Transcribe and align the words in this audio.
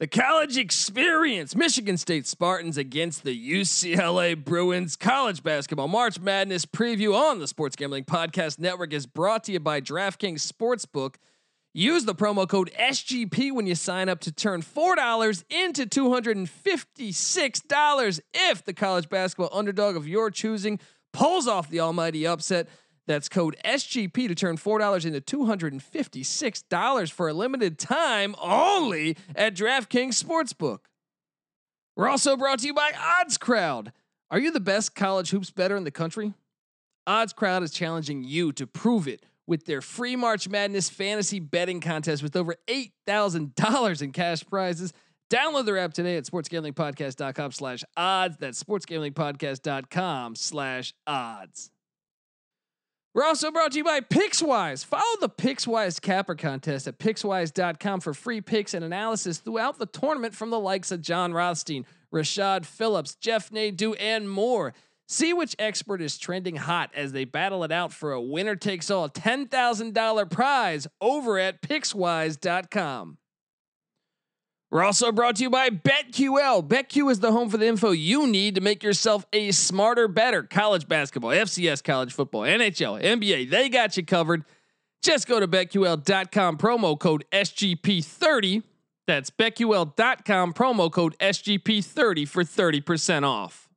The 0.00 0.06
college 0.06 0.56
experience. 0.56 1.56
Michigan 1.56 1.96
State 1.96 2.24
Spartans 2.24 2.78
against 2.78 3.24
the 3.24 3.52
UCLA 3.52 4.36
Bruins. 4.36 4.94
College 4.94 5.42
basketball 5.42 5.88
March 5.88 6.20
Madness 6.20 6.64
preview 6.64 7.16
on 7.16 7.40
the 7.40 7.48
Sports 7.48 7.74
Gambling 7.74 8.04
Podcast 8.04 8.60
Network 8.60 8.92
is 8.92 9.06
brought 9.06 9.42
to 9.44 9.52
you 9.52 9.58
by 9.58 9.80
DraftKings 9.80 10.48
Sportsbook. 10.48 11.16
Use 11.74 12.04
the 12.04 12.14
promo 12.14 12.48
code 12.48 12.70
SGP 12.78 13.50
when 13.50 13.66
you 13.66 13.74
sign 13.74 14.08
up 14.08 14.20
to 14.20 14.30
turn 14.30 14.62
$4 14.62 15.42
into 15.50 15.84
$256 15.84 18.20
if 18.32 18.64
the 18.64 18.74
college 18.74 19.08
basketball 19.08 19.50
underdog 19.52 19.96
of 19.96 20.06
your 20.06 20.30
choosing 20.30 20.78
pulls 21.12 21.48
off 21.48 21.70
the 21.70 21.80
almighty 21.80 22.24
upset. 22.24 22.68
That's 23.08 23.28
code 23.30 23.56
SGP 23.64 24.28
to 24.28 24.34
turn 24.34 24.58
$4 24.58 25.06
into 25.06 25.20
$256 25.22 27.10
for 27.10 27.28
a 27.28 27.32
limited 27.32 27.78
time 27.78 28.36
only 28.38 29.16
at 29.34 29.56
DraftKings 29.56 30.22
Sportsbook. 30.22 30.80
We're 31.96 32.08
also 32.08 32.36
brought 32.36 32.58
to 32.58 32.66
you 32.66 32.74
by 32.74 32.92
OddsCrowd. 32.92 33.92
Are 34.30 34.38
you 34.38 34.52
the 34.52 34.60
best 34.60 34.94
college 34.94 35.30
hoops 35.30 35.50
better 35.50 35.74
in 35.74 35.84
the 35.84 35.90
country? 35.90 36.34
OddsCrowd 37.08 37.62
is 37.62 37.72
challenging 37.72 38.24
you 38.24 38.52
to 38.52 38.66
prove 38.66 39.08
it 39.08 39.24
with 39.46 39.64
their 39.64 39.80
free 39.80 40.14
March 40.14 40.46
Madness 40.46 40.90
fantasy 40.90 41.40
betting 41.40 41.80
contest 41.80 42.22
with 42.22 42.36
over 42.36 42.56
$8,000 42.68 44.02
in 44.02 44.12
cash 44.12 44.44
prizes. 44.44 44.92
Download 45.30 45.64
their 45.64 45.78
app 45.78 45.94
today 45.94 46.18
at 46.18 46.24
sportsgamblingpodcast.com 46.24 47.52
slash 47.52 47.84
odds. 47.96 48.36
That's 48.36 48.62
sportsgamblingpodcast.com 48.62 50.36
slash 50.36 50.92
odds. 51.06 51.70
We're 53.14 53.24
also 53.24 53.50
brought 53.50 53.72
to 53.72 53.78
you 53.78 53.84
by 53.84 54.00
Pickswise. 54.00 54.84
Follow 54.84 55.02
the 55.20 55.30
Pickswise 55.30 56.00
Capper 56.00 56.34
contest 56.34 56.86
at 56.86 56.98
pickswise.com 56.98 58.00
for 58.00 58.14
free 58.14 58.40
picks 58.40 58.74
and 58.74 58.84
analysis 58.84 59.38
throughout 59.38 59.78
the 59.78 59.86
tournament 59.86 60.34
from 60.34 60.50
the 60.50 60.60
likes 60.60 60.92
of 60.92 61.00
John 61.00 61.32
Rothstein, 61.32 61.86
Rashad 62.14 62.64
Phillips, 62.64 63.14
Jeff 63.16 63.50
Nadeau, 63.50 63.94
and 63.94 64.30
more. 64.30 64.74
See 65.08 65.32
which 65.32 65.56
expert 65.58 66.02
is 66.02 66.18
trending 66.18 66.56
hot 66.56 66.90
as 66.94 67.12
they 67.12 67.24
battle 67.24 67.64
it 67.64 67.72
out 67.72 67.94
for 67.94 68.12
a 68.12 68.20
winner 68.20 68.56
takes 68.56 68.90
all 68.90 69.08
$10,000 69.08 70.30
prize 70.30 70.86
over 71.00 71.38
at 71.38 71.62
pickswise.com. 71.62 73.16
We're 74.70 74.84
also 74.84 75.12
brought 75.12 75.36
to 75.36 75.42
you 75.42 75.50
by 75.50 75.70
BetQL. 75.70 76.68
BetQ 76.68 77.10
is 77.10 77.20
the 77.20 77.32
home 77.32 77.48
for 77.48 77.56
the 77.56 77.66
info 77.66 77.92
you 77.92 78.26
need 78.26 78.54
to 78.56 78.60
make 78.60 78.82
yourself 78.82 79.24
a 79.32 79.50
smarter, 79.50 80.08
better 80.08 80.42
college 80.42 80.86
basketball, 80.86 81.30
FCS 81.30 81.82
college 81.82 82.12
football, 82.12 82.42
NHL, 82.42 83.02
NBA. 83.02 83.48
They 83.48 83.70
got 83.70 83.96
you 83.96 84.04
covered. 84.04 84.44
Just 85.02 85.26
go 85.26 85.40
to 85.40 85.48
betql.com 85.48 86.58
promo 86.58 86.98
code 86.98 87.24
SGP30. 87.32 88.62
That's 89.06 89.30
betql.com 89.30 90.52
promo 90.52 90.92
code 90.92 91.16
SGP30 91.18 92.28
for 92.28 92.44
30% 92.44 93.24
off. 93.24 93.70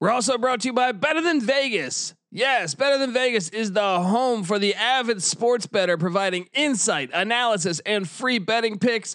We're 0.00 0.10
also 0.10 0.36
brought 0.36 0.62
to 0.62 0.68
you 0.68 0.72
by 0.72 0.90
Better 0.92 1.20
Than 1.20 1.40
Vegas. 1.40 2.14
Yes, 2.32 2.74
Better 2.74 2.98
Than 2.98 3.12
Vegas 3.12 3.50
is 3.50 3.72
the 3.72 4.00
home 4.00 4.42
for 4.42 4.58
the 4.58 4.74
avid 4.74 5.22
sports 5.22 5.66
better, 5.66 5.96
providing 5.96 6.48
insight, 6.54 7.10
analysis, 7.12 7.80
and 7.86 8.08
free 8.08 8.38
betting 8.38 8.78
picks. 8.78 9.14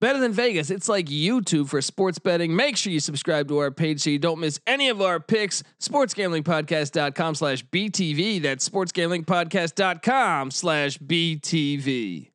Better 0.00 0.20
Than 0.20 0.32
Vegas, 0.32 0.70
it's 0.70 0.88
like 0.88 1.06
YouTube 1.06 1.68
for 1.68 1.82
sports 1.82 2.20
betting. 2.20 2.54
Make 2.54 2.76
sure 2.76 2.92
you 2.92 3.00
subscribe 3.00 3.48
to 3.48 3.58
our 3.58 3.72
page 3.72 4.00
so 4.00 4.10
you 4.10 4.18
don't 4.18 4.38
miss 4.38 4.60
any 4.66 4.88
of 4.90 5.02
our 5.02 5.18
picks. 5.18 5.64
SportsGamblingPodcast.com 5.80 7.34
slash 7.34 7.64
BTV. 7.66 8.40
That's 8.40 8.68
SportsGamblingPodcast.com 8.68 10.50
slash 10.52 10.98
BTV. 10.98 12.30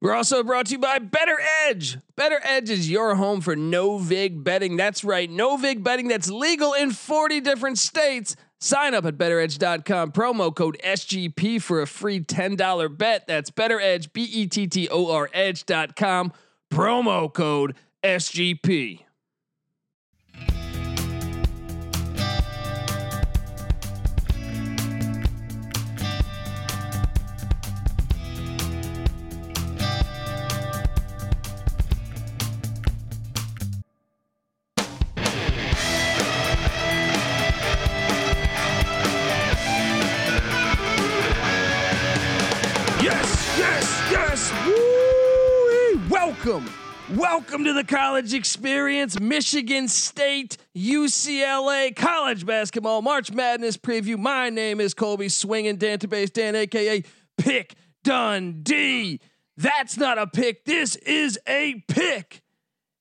We're 0.00 0.14
also 0.14 0.44
brought 0.44 0.66
to 0.66 0.72
you 0.72 0.78
by 0.78 1.00
Bettor 1.00 1.40
Edge. 1.66 1.98
Bettor 2.14 2.40
Edge 2.44 2.70
is 2.70 2.88
your 2.88 3.16
home 3.16 3.40
for 3.40 3.56
no 3.56 3.98
vig 3.98 4.44
betting. 4.44 4.76
That's 4.76 5.02
right, 5.02 5.28
no 5.28 5.56
vig 5.56 5.82
betting 5.82 6.06
that's 6.06 6.30
legal 6.30 6.72
in 6.72 6.92
40 6.92 7.40
different 7.40 7.78
states. 7.78 8.36
Sign 8.60 8.94
up 8.94 9.04
at 9.06 9.18
bettoredge.com, 9.18 10.12
promo 10.12 10.54
code 10.54 10.78
SGP 10.84 11.60
for 11.60 11.82
a 11.82 11.86
free 11.86 12.20
$10 12.20 12.96
bet. 12.96 13.26
That's 13.26 13.50
bettoredge, 13.50 14.12
B 14.12 14.22
E 14.22 14.46
T 14.46 14.68
T 14.68 14.88
O 14.88 15.10
R 15.10 15.30
edge.com, 15.32 16.32
promo 16.70 17.32
code 17.32 17.74
SGP. 18.04 19.07
Welcome. 46.44 46.70
Welcome 47.14 47.64
to 47.64 47.72
the 47.72 47.82
college 47.82 48.32
experience. 48.32 49.18
Michigan 49.18 49.88
State, 49.88 50.56
UCLA, 50.76 51.96
college 51.96 52.46
basketball, 52.46 53.02
March 53.02 53.32
Madness 53.32 53.76
preview. 53.76 54.16
My 54.16 54.48
name 54.48 54.80
is 54.80 54.94
Colby 54.94 55.28
Swinging 55.30 55.78
Database 55.78 56.32
Dan, 56.32 56.54
aka 56.54 57.02
Pick 57.38 57.74
Dundee. 58.04 59.18
That's 59.56 59.96
not 59.96 60.16
a 60.16 60.28
pick. 60.28 60.64
This 60.64 60.94
is 60.94 61.40
a 61.48 61.82
pick. 61.88 62.42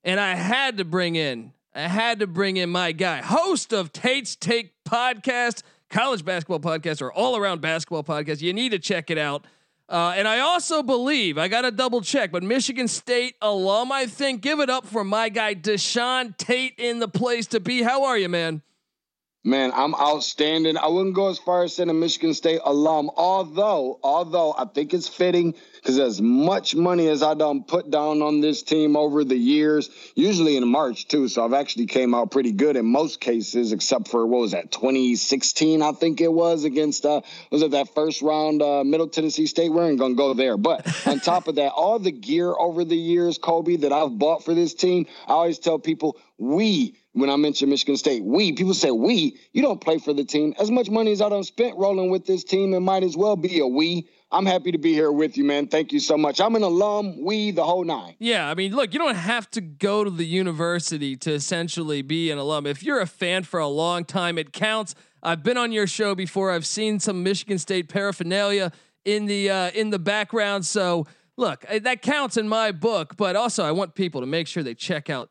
And 0.03 0.19
I 0.19 0.33
had 0.33 0.77
to 0.77 0.85
bring 0.85 1.15
in, 1.15 1.53
I 1.75 1.81
had 1.81 2.19
to 2.21 2.27
bring 2.27 2.57
in 2.57 2.71
my 2.71 2.91
guy, 2.91 3.21
host 3.21 3.71
of 3.71 3.93
Tate's 3.93 4.35
Take 4.35 4.73
podcast, 4.83 5.61
college 5.91 6.25
basketball 6.25 6.59
podcast, 6.59 7.03
or 7.03 7.13
all 7.13 7.37
around 7.37 7.61
basketball 7.61 8.03
podcast. 8.03 8.41
You 8.41 8.53
need 8.53 8.69
to 8.69 8.79
check 8.79 9.11
it 9.11 9.19
out. 9.19 9.45
Uh, 9.89 10.13
and 10.15 10.27
I 10.27 10.39
also 10.39 10.83
believe 10.83 11.37
I 11.37 11.47
got 11.47 11.61
to 11.61 11.71
double 11.71 12.01
check, 12.01 12.31
but 12.31 12.43
Michigan 12.43 12.89
State 12.89 13.35
alum, 13.41 13.91
I 13.91 14.05
think. 14.05 14.41
Give 14.41 14.59
it 14.59 14.69
up 14.69 14.85
for 14.85 15.03
my 15.03 15.29
guy 15.29 15.55
Deshaun 15.55 16.35
Tate 16.37 16.73
in 16.77 16.99
the 16.99 17.07
place 17.07 17.47
to 17.47 17.61
be. 17.61 17.83
How 17.83 18.03
are 18.03 18.17
you, 18.17 18.27
man? 18.27 18.61
Man, 19.47 19.71
I'm 19.73 19.95
outstanding. 19.95 20.75
I 20.75 20.87
wouldn't 20.87 21.15
go 21.15 21.29
as 21.29 21.39
far 21.39 21.63
as 21.63 21.73
saying 21.73 21.89
a 21.89 21.93
Michigan 21.93 22.33
State 22.33 22.59
alum, 22.65 23.09
although, 23.15 23.97
although 24.03 24.53
I 24.53 24.65
think 24.65 24.93
it's 24.93 25.07
fitting 25.07 25.55
because 25.75 25.97
as 25.99 26.19
much 26.19 26.75
money 26.75 27.07
as 27.07 27.23
I 27.23 27.33
done 27.33 27.63
put 27.63 27.89
down 27.89 28.21
on 28.21 28.41
this 28.41 28.61
team 28.61 28.97
over 28.97 29.23
the 29.23 29.37
years, 29.37 29.89
usually 30.15 30.57
in 30.57 30.67
March 30.67 31.07
too. 31.07 31.29
So 31.29 31.45
I've 31.45 31.53
actually 31.53 31.85
came 31.85 32.13
out 32.13 32.29
pretty 32.29 32.51
good 32.51 32.75
in 32.75 32.87
most 32.87 33.21
cases, 33.21 33.71
except 33.71 34.09
for 34.09 34.27
what 34.27 34.41
was 34.41 34.51
that 34.51 34.69
2016, 34.69 35.81
I 35.81 35.93
think 35.93 36.19
it 36.19 36.33
was 36.33 36.65
against 36.65 37.05
uh 37.05 37.21
was 37.49 37.61
it 37.61 37.71
that 37.71 37.95
first 37.95 38.21
round 38.21 38.61
uh 38.61 38.83
Middle 38.83 39.07
Tennessee 39.07 39.47
State? 39.47 39.71
We 39.71 39.81
ain't 39.81 39.97
gonna 39.97 40.15
go 40.15 40.33
there. 40.33 40.57
But 40.57 40.85
on 41.07 41.21
top 41.21 41.47
of 41.47 41.55
that, 41.55 41.71
all 41.71 41.99
the 41.99 42.11
gear 42.11 42.51
over 42.51 42.83
the 42.83 42.97
years, 42.97 43.37
Kobe, 43.37 43.77
that 43.77 43.93
I've 43.93 44.19
bought 44.19 44.43
for 44.43 44.53
this 44.53 44.73
team, 44.73 45.05
I 45.25 45.31
always 45.31 45.57
tell 45.57 45.79
people 45.79 46.17
we 46.37 46.97
when 47.17 47.29
I 47.29 47.35
mention 47.35 47.69
Michigan 47.69 47.97
State. 47.97 48.23
We 48.23 48.53
people 48.53 48.73
say 48.73 48.91
we. 48.91 49.37
You 49.51 49.61
don't 49.61 49.81
play 49.81 49.97
for 49.97 50.13
the 50.13 50.23
team. 50.23 50.53
As 50.59 50.69
much 50.69 50.89
money 50.89 51.11
as 51.11 51.21
I 51.21 51.29
done 51.29 51.43
spent 51.43 51.77
rolling 51.77 52.09
with 52.09 52.25
this 52.25 52.43
team, 52.43 52.73
it 52.73 52.79
might 52.79 53.03
as 53.03 53.17
well 53.17 53.35
be 53.35 53.59
a 53.59 53.67
we. 53.67 54.07
I'm 54.31 54.45
happy 54.45 54.71
to 54.71 54.77
be 54.77 54.93
here 54.93 55.11
with 55.11 55.37
you, 55.37 55.45
man. 55.45 55.67
Thank 55.67 55.93
you 55.93 55.99
so 55.99 56.17
much. 56.17 56.41
I'm 56.41 56.55
an 56.55 56.63
alum. 56.63 57.23
We 57.23 57.51
the 57.51 57.63
whole 57.63 57.83
nine. 57.83 58.15
Yeah, 58.19 58.49
I 58.49 58.55
mean, 58.55 58.75
look, 58.75 58.93
you 58.93 58.99
don't 58.99 59.15
have 59.15 59.49
to 59.51 59.61
go 59.61 60.03
to 60.03 60.09
the 60.09 60.25
university 60.25 61.15
to 61.17 61.33
essentially 61.33 62.01
be 62.01 62.29
an 62.29 62.37
alum. 62.37 62.65
If 62.65 62.83
you're 62.83 62.99
a 62.99 63.07
fan 63.07 63.43
for 63.43 63.59
a 63.59 63.67
long 63.67 64.03
time, 64.05 64.37
it 64.37 64.51
counts. 64.51 64.95
I've 65.23 65.43
been 65.43 65.57
on 65.57 65.71
your 65.71 65.87
show 65.87 66.13
before. 66.13 66.51
I've 66.51 66.65
seen 66.65 66.99
some 66.99 67.23
Michigan 67.23 67.57
State 67.57 67.89
paraphernalia 67.89 68.71
in 69.05 69.25
the 69.25 69.49
uh, 69.49 69.71
in 69.71 69.89
the 69.89 69.99
background. 69.99 70.65
So 70.65 71.07
look, 71.37 71.65
uh, 71.69 71.79
that 71.79 72.01
counts 72.01 72.37
in 72.37 72.47
my 72.47 72.71
book. 72.71 73.15
But 73.17 73.35
also, 73.35 73.63
I 73.63 73.71
want 73.71 73.95
people 73.95 74.21
to 74.21 74.27
make 74.27 74.47
sure 74.47 74.61
they 74.61 74.75
check 74.75 75.09
out 75.09 75.29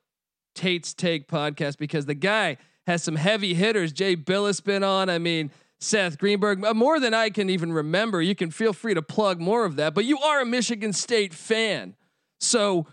Tate's 0.56 0.92
Take 0.92 1.28
podcast 1.28 1.78
because 1.78 2.06
the 2.06 2.14
guy 2.14 2.56
has 2.86 3.02
some 3.02 3.16
heavy 3.16 3.54
hitters. 3.54 3.92
Jay 3.92 4.16
Bilas 4.16 4.62
been 4.62 4.82
on. 4.82 5.08
I 5.08 5.18
mean, 5.18 5.50
Seth 5.78 6.18
Greenberg, 6.18 6.64
uh, 6.64 6.74
more 6.74 6.98
than 6.98 7.14
I 7.14 7.30
can 7.30 7.50
even 7.50 7.72
remember. 7.72 8.22
You 8.22 8.34
can 8.34 8.50
feel 8.50 8.72
free 8.72 8.94
to 8.94 9.02
plug 9.02 9.40
more 9.40 9.64
of 9.64 9.76
that, 9.76 9.94
but 9.94 10.04
you 10.04 10.18
are 10.18 10.40
a 10.40 10.46
Michigan 10.46 10.92
State 10.92 11.34
fan. 11.34 11.94
So 12.40 12.86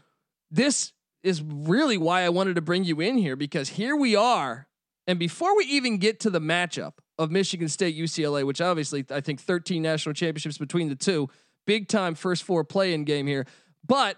this 0.52 0.94
is 1.24 1.42
really 1.42 1.98
why 1.98 2.24
I 2.24 2.30
wanted 2.30 2.56
to 2.56 2.62
bring 2.62 2.84
you 2.84 3.00
in 3.00 3.18
here 3.18 3.36
because 3.36 3.70
here 3.70 3.96
we 3.96 4.16
are. 4.16 4.68
And 5.08 5.18
before 5.18 5.56
we 5.56 5.66
even 5.66 5.98
get 5.98 6.20
to 6.22 6.30
the 6.30 6.40
matchup 6.40 6.94
of 7.18 7.32
Michigan 7.32 7.70
State 7.70 7.98
UCLA, 7.98 8.46
which 8.46 8.62
obviously 8.62 9.06
I 9.10 9.22
think 9.22 9.40
13 9.40 9.82
national 9.82 10.14
championships 10.14 10.58
between 10.58 10.90
the 10.90 10.96
two, 10.96 11.30
big 11.66 11.88
time 11.88 12.16
first 12.16 12.44
four 12.44 12.64
play 12.64 12.94
in 12.94 13.04
game 13.06 13.28
here. 13.28 13.46
But 13.86 14.18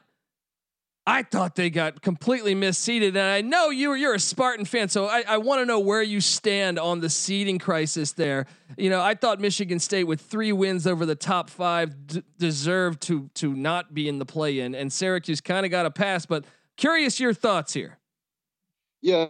I 1.08 1.22
thought 1.22 1.56
they 1.56 1.70
got 1.70 2.02
completely 2.02 2.56
misseeded, 2.56 3.10
and 3.10 3.20
I 3.20 3.42
know 3.42 3.70
you 3.70 3.94
you're 3.94 4.16
a 4.16 4.20
Spartan 4.20 4.66
fan, 4.66 4.90
so 4.90 5.06
I, 5.06 5.24
I 5.28 5.38
want 5.38 5.62
to 5.62 5.66
know 5.66 5.80
where 5.80 6.02
you 6.02 6.20
stand 6.20 6.80
on 6.80 7.00
the 7.00 7.10
seeding 7.10 7.60
crisis 7.60 8.14
there. 8.14 8.48
You 8.76 8.90
know, 8.90 9.02
I 9.02 9.14
thought 9.14 9.40
Michigan 9.40 9.80
State 9.80 10.06
with 10.06 10.20
three 10.20 10.52
wins 10.52 10.88
over 10.88 11.06
the 11.06 11.16
top 11.16 11.52
five 11.52 12.08
d- 12.08 12.24
deserved 12.40 13.02
to 13.04 13.30
to 13.36 13.54
not 13.54 13.94
be 13.94 14.10
in 14.10 14.18
the 14.18 14.26
play-in, 14.26 14.74
and 14.74 14.92
Syracuse 14.92 15.42
kind 15.42 15.64
of 15.64 15.72
got 15.72 15.86
a 15.86 15.92
pass. 15.92 16.26
But 16.26 16.46
curious 16.76 17.20
your 17.20 17.36
thoughts 17.36 17.74
here. 17.74 18.00
Yeah, 19.04 19.28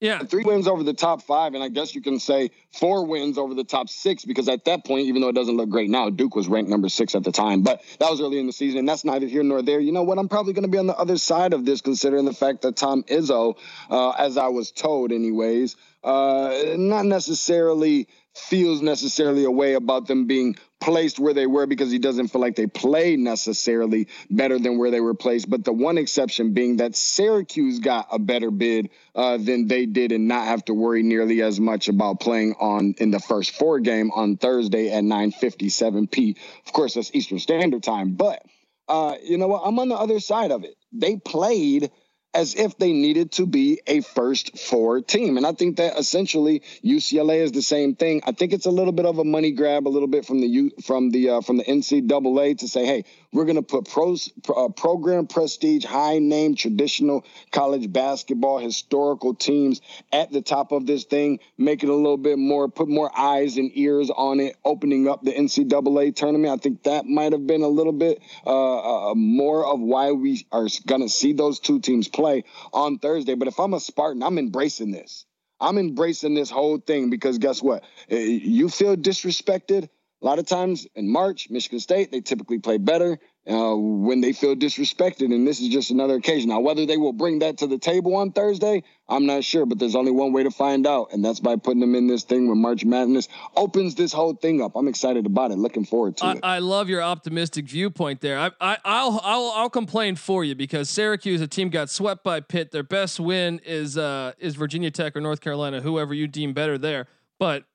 yeah. 0.00 0.20
Three 0.20 0.44
wins 0.44 0.68
over 0.68 0.84
the 0.84 0.94
top 0.94 1.22
five, 1.22 1.54
and 1.54 1.62
I 1.62 1.68
guess 1.68 1.94
you 1.94 2.00
can 2.00 2.20
say 2.20 2.50
four 2.72 3.04
wins 3.06 3.36
over 3.36 3.54
the 3.54 3.64
top 3.64 3.88
six 3.88 4.24
because 4.24 4.48
at 4.48 4.64
that 4.66 4.84
point, 4.84 5.06
even 5.06 5.22
though 5.22 5.28
it 5.28 5.34
doesn't 5.34 5.56
look 5.56 5.70
great 5.70 5.90
now, 5.90 6.08
Duke 6.08 6.36
was 6.36 6.46
ranked 6.46 6.70
number 6.70 6.88
six 6.88 7.14
at 7.14 7.24
the 7.24 7.32
time. 7.32 7.62
But 7.62 7.82
that 7.98 8.08
was 8.08 8.20
early 8.20 8.38
in 8.38 8.46
the 8.46 8.52
season, 8.52 8.80
and 8.80 8.88
that's 8.88 9.04
neither 9.04 9.26
here 9.26 9.42
nor 9.42 9.60
there. 9.60 9.80
You 9.80 9.92
know 9.92 10.04
what? 10.04 10.18
I'm 10.18 10.28
probably 10.28 10.52
going 10.52 10.62
to 10.62 10.70
be 10.70 10.78
on 10.78 10.86
the 10.86 10.96
other 10.96 11.18
side 11.18 11.52
of 11.52 11.64
this, 11.64 11.80
considering 11.80 12.24
the 12.24 12.32
fact 12.32 12.62
that 12.62 12.76
Tom 12.76 13.02
Izzo, 13.04 13.56
uh, 13.90 14.10
as 14.10 14.36
I 14.36 14.48
was 14.48 14.70
told, 14.70 15.10
anyways, 15.10 15.74
uh, 16.04 16.74
not 16.76 17.04
necessarily 17.04 18.06
feels 18.38 18.82
necessarily 18.82 19.44
a 19.44 19.50
way 19.50 19.74
about 19.74 20.06
them 20.06 20.26
being 20.26 20.56
placed 20.80 21.18
where 21.18 21.34
they 21.34 21.46
were 21.46 21.66
because 21.66 21.90
he 21.90 21.98
doesn't 21.98 22.28
feel 22.28 22.40
like 22.40 22.56
they 22.56 22.66
play 22.66 23.16
necessarily 23.16 24.08
better 24.30 24.58
than 24.58 24.78
where 24.78 24.90
they 24.90 25.00
were 25.00 25.14
placed. 25.14 25.50
But 25.50 25.64
the 25.64 25.72
one 25.72 25.98
exception 25.98 26.54
being 26.54 26.76
that 26.76 26.94
Syracuse 26.94 27.80
got 27.80 28.08
a 28.12 28.18
better 28.18 28.50
bid 28.50 28.90
uh, 29.14 29.38
than 29.38 29.66
they 29.66 29.86
did 29.86 30.12
and 30.12 30.28
not 30.28 30.46
have 30.46 30.64
to 30.66 30.74
worry 30.74 31.02
nearly 31.02 31.42
as 31.42 31.58
much 31.58 31.88
about 31.88 32.20
playing 32.20 32.54
on 32.60 32.94
in 32.98 33.10
the 33.10 33.20
first 33.20 33.52
four 33.52 33.80
game 33.80 34.10
on 34.12 34.36
Thursday 34.36 34.90
at 34.90 35.04
9:57 35.04 36.10
p. 36.10 36.36
Of 36.66 36.72
course, 36.72 36.94
that's 36.94 37.14
Eastern 37.14 37.38
Standard 37.38 37.82
Time. 37.82 38.12
But 38.12 38.42
uh, 38.88 39.16
you 39.22 39.36
know 39.36 39.48
what? 39.48 39.62
I'm 39.64 39.78
on 39.78 39.88
the 39.88 39.96
other 39.96 40.20
side 40.20 40.50
of 40.50 40.64
it. 40.64 40.76
They 40.92 41.16
played 41.16 41.90
as 42.34 42.54
if 42.54 42.76
they 42.78 42.92
needed 42.92 43.32
to 43.32 43.46
be 43.46 43.80
a 43.86 44.00
first 44.00 44.58
four 44.58 45.00
team. 45.00 45.36
And 45.36 45.46
I 45.46 45.52
think 45.52 45.78
that 45.78 45.98
essentially 45.98 46.62
UCLA 46.84 47.38
is 47.38 47.52
the 47.52 47.62
same 47.62 47.94
thing. 47.94 48.22
I 48.26 48.32
think 48.32 48.52
it's 48.52 48.66
a 48.66 48.70
little 48.70 48.92
bit 48.92 49.06
of 49.06 49.18
a 49.18 49.24
money 49.24 49.52
grab, 49.52 49.86
a 49.86 49.90
little 49.90 50.08
bit 50.08 50.26
from 50.26 50.40
the 50.40 50.46
U, 50.46 50.70
from 50.84 51.10
the 51.10 51.30
uh, 51.30 51.40
from 51.40 51.56
the 51.56 51.64
NCAA 51.64 52.58
to 52.58 52.68
say, 52.68 52.84
hey, 52.84 53.04
we're 53.32 53.44
going 53.44 53.56
to 53.56 53.62
put 53.62 53.88
pros, 53.88 54.32
uh, 54.54 54.68
program 54.70 55.26
prestige, 55.26 55.84
high 55.84 56.18
name, 56.18 56.54
traditional 56.54 57.26
college 57.50 57.92
basketball, 57.92 58.58
historical 58.58 59.34
teams 59.34 59.80
at 60.12 60.32
the 60.32 60.40
top 60.40 60.72
of 60.72 60.86
this 60.86 61.04
thing, 61.04 61.40
make 61.58 61.82
it 61.82 61.88
a 61.88 61.94
little 61.94 62.16
bit 62.16 62.38
more, 62.38 62.68
put 62.68 62.88
more 62.88 63.10
eyes 63.16 63.58
and 63.58 63.70
ears 63.74 64.10
on 64.10 64.40
it, 64.40 64.56
opening 64.64 65.08
up 65.08 65.22
the 65.22 65.32
NCAA 65.32 66.16
tournament. 66.16 66.52
I 66.52 66.56
think 66.56 66.84
that 66.84 67.04
might 67.04 67.32
have 67.32 67.46
been 67.46 67.62
a 67.62 67.68
little 67.68 67.92
bit 67.92 68.22
uh, 68.46 69.10
uh 69.10 69.14
more 69.14 69.66
of 69.66 69.80
why 69.80 70.12
we 70.12 70.46
are 70.50 70.66
going 70.86 71.02
to 71.02 71.08
see 71.08 71.32
those 71.32 71.60
two 71.60 71.80
teams 71.80 72.08
play 72.08 72.44
on 72.72 72.98
Thursday. 72.98 73.34
But 73.34 73.48
if 73.48 73.58
I'm 73.60 73.74
a 73.74 73.80
Spartan, 73.80 74.22
I'm 74.22 74.38
embracing 74.38 74.90
this. 74.90 75.26
I'm 75.60 75.76
embracing 75.76 76.34
this 76.34 76.50
whole 76.50 76.78
thing 76.78 77.10
because 77.10 77.38
guess 77.38 77.62
what? 77.62 77.82
Eh, 78.08 78.18
you 78.18 78.68
feel 78.68 78.96
disrespected. 78.96 79.88
A 80.20 80.26
lot 80.26 80.40
of 80.40 80.46
times 80.46 80.84
in 80.96 81.08
March, 81.08 81.48
Michigan 81.48 81.78
State, 81.78 82.10
they 82.10 82.20
typically 82.20 82.58
play 82.58 82.76
better 82.76 83.20
uh, 83.48 83.74
when 83.76 84.20
they 84.20 84.32
feel 84.32 84.56
disrespected. 84.56 85.32
And 85.32 85.46
this 85.46 85.60
is 85.60 85.68
just 85.68 85.92
another 85.92 86.16
occasion. 86.16 86.48
Now, 86.48 86.58
whether 86.58 86.86
they 86.86 86.96
will 86.96 87.12
bring 87.12 87.38
that 87.38 87.58
to 87.58 87.68
the 87.68 87.78
table 87.78 88.16
on 88.16 88.32
Thursday, 88.32 88.82
I'm 89.08 89.26
not 89.26 89.44
sure, 89.44 89.64
but 89.64 89.78
there's 89.78 89.94
only 89.94 90.10
one 90.10 90.32
way 90.32 90.42
to 90.42 90.50
find 90.50 90.88
out. 90.88 91.12
And 91.12 91.24
that's 91.24 91.38
by 91.38 91.54
putting 91.54 91.78
them 91.78 91.94
in 91.94 92.08
this 92.08 92.24
thing 92.24 92.48
when 92.48 92.58
March 92.58 92.84
Madness 92.84 93.28
opens 93.56 93.94
this 93.94 94.12
whole 94.12 94.34
thing 94.34 94.60
up. 94.60 94.72
I'm 94.74 94.88
excited 94.88 95.24
about 95.24 95.52
it. 95.52 95.58
Looking 95.58 95.84
forward 95.84 96.16
to 96.16 96.24
I, 96.24 96.32
it. 96.32 96.40
I 96.42 96.58
love 96.58 96.88
your 96.88 97.00
optimistic 97.00 97.66
viewpoint 97.66 98.20
there. 98.20 98.40
I, 98.40 98.50
I, 98.60 98.78
I'll, 98.84 99.20
I'll, 99.22 99.52
I'll 99.54 99.70
complain 99.70 100.16
for 100.16 100.44
you 100.44 100.56
because 100.56 100.90
Syracuse, 100.90 101.40
a 101.40 101.46
team 101.46 101.70
got 101.70 101.90
swept 101.90 102.24
by 102.24 102.40
Pitt. 102.40 102.72
Their 102.72 102.82
best 102.82 103.20
win 103.20 103.60
is, 103.64 103.96
uh, 103.96 104.32
is 104.40 104.56
Virginia 104.56 104.90
Tech 104.90 105.16
or 105.16 105.20
North 105.20 105.40
Carolina, 105.40 105.80
whoever 105.80 106.12
you 106.12 106.26
deem 106.26 106.54
better 106.54 106.76
there. 106.76 107.06
But 107.38 107.66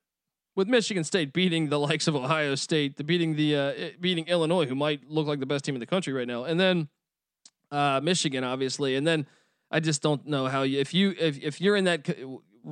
with 0.56 0.68
Michigan 0.68 1.04
State 1.04 1.34
beating 1.34 1.70
the 1.70 1.80
likes 1.80 2.08
of 2.08 2.16
Ohio 2.16 2.56
State, 2.56 2.98
the 2.98 3.04
beating 3.04 3.36
the 3.36 3.56
uh, 3.56 3.74
beating 4.00 4.28
Illinois, 4.28 4.66
who 4.66 4.76
might 4.76 5.10
look 5.10 5.28
like 5.28 5.40
the 5.40 5.46
best 5.46 5.66
team 5.66 5.76
in 5.76 5.80
the 5.80 5.86
country 5.86 6.14
right 6.14 6.28
now, 6.28 6.44
and 6.44 6.60
then 6.60 6.88
uh, 7.72 8.00
Michigan, 8.04 8.44
obviously, 8.44 8.96
and 8.96 9.06
then 9.06 9.26
I 9.72 9.80
just 9.80 10.02
don't 10.02 10.26
know 10.28 10.48
how 10.48 10.62
you 10.62 10.80
if 10.80 10.94
you 10.94 11.16
if 11.20 11.40
if 11.42 11.60
you're 11.60 11.76
in 11.76 11.86
that 11.86 12.08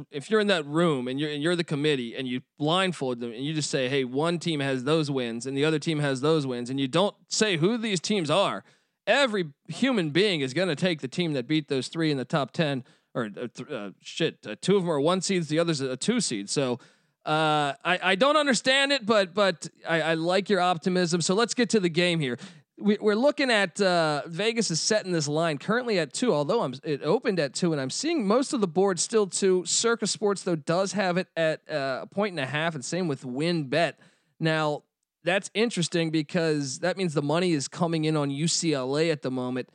if 0.10 0.30
you're 0.30 0.40
in 0.40 0.48
that 0.48 0.66
room 0.66 1.08
and 1.08 1.20
you're 1.20 1.32
and 1.32 1.42
you're 1.42 1.56
the 1.56 1.64
committee 1.64 2.16
and 2.16 2.28
you 2.28 2.42
blindfold 2.58 3.20
them 3.20 3.32
and 3.32 3.44
you 3.44 3.54
just 3.54 3.70
say, 3.70 3.90
hey, 3.90 4.04
one 4.04 4.40
team 4.40 4.60
has 4.60 4.84
those 4.84 5.10
wins 5.10 5.46
and 5.46 5.58
the 5.58 5.66
other 5.66 5.80
team 5.80 6.00
has 6.00 6.22
those 6.22 6.46
wins, 6.46 6.70
and 6.70 6.80
you 6.80 6.88
don't 6.88 7.16
say 7.28 7.58
who 7.58 7.78
these 7.78 8.00
teams 8.00 8.30
are. 8.30 8.64
Every 9.08 9.46
human 9.68 10.12
being 10.12 10.42
is 10.42 10.54
going 10.54 10.70
to 10.70 10.76
take 10.76 11.02
the 11.02 11.08
team 11.08 11.34
that 11.34 11.48
beat 11.48 11.68
those 11.68 11.88
three 11.88 12.12
in 12.12 12.18
the 12.18 12.26
top 12.26 12.52
ten, 12.52 12.84
or 13.16 13.30
uh, 13.36 13.74
uh, 13.74 13.90
shit, 14.00 14.38
uh, 14.46 14.56
two 14.62 14.78
of 14.78 14.84
them 14.84 14.92
are 14.92 15.02
one 15.02 15.22
seeds, 15.22 15.48
the 15.48 15.58
others 15.58 15.82
a 15.82 15.98
two 15.98 16.22
seed. 16.22 16.50
So 16.50 16.80
uh, 17.26 17.74
I, 17.86 18.00
I 18.02 18.16
don't 18.16 18.38
understand 18.38 18.92
it, 18.92 19.06
but 19.06 19.34
but 19.34 19.68
I, 19.88 20.02
I 20.02 20.14
like 20.16 20.50
your 20.50 20.60
optimism. 20.60 21.22
So 21.22 21.36
let's 21.36 21.54
get 21.54 21.70
to 21.72 21.80
the 21.80 21.90
game 21.90 22.20
here. 22.20 22.38
We, 22.80 22.98
are 22.98 23.16
looking 23.16 23.52
at 23.52 23.80
uh, 23.80 24.24
Vegas 24.26 24.72
is 24.72 24.82
setting 24.82 25.12
this 25.12 25.28
line 25.28 25.60
currently 25.60 26.00
at 26.00 26.14
two, 26.14 26.34
although 26.34 26.62
I'm 26.62 26.74
it 26.84 27.04
opened 27.04 27.40
at 27.40 27.54
two, 27.54 27.74
and 27.74 27.82
I'm 27.82 27.92
seeing 27.92 28.26
most 28.26 28.54
of 28.54 28.62
the 28.62 28.68
board 28.68 29.00
still 29.00 29.28
two. 29.28 29.64
Circa 29.66 30.08
Sports 30.08 30.42
though 30.42 30.56
does 30.56 30.94
have 30.94 31.18
it 31.18 31.28
at 31.38 31.62
uh, 31.70 32.00
a 32.02 32.08
point 32.08 32.32
and 32.32 32.40
a 32.40 32.46
half, 32.48 32.74
and 32.74 32.84
same 32.84 33.08
with 33.08 33.24
WynnBET. 33.24 33.94
Now 34.40 34.84
that's 35.24 35.52
interesting 35.54 36.10
because 36.10 36.80
that 36.80 36.98
means 36.98 37.14
the 37.14 37.22
money 37.22 37.52
is 37.52 37.68
coming 37.68 38.06
in 38.06 38.18
on 38.18 38.32
UCLA 38.32 39.12
at 39.12 39.22
the 39.22 39.30
moment. 39.30 39.70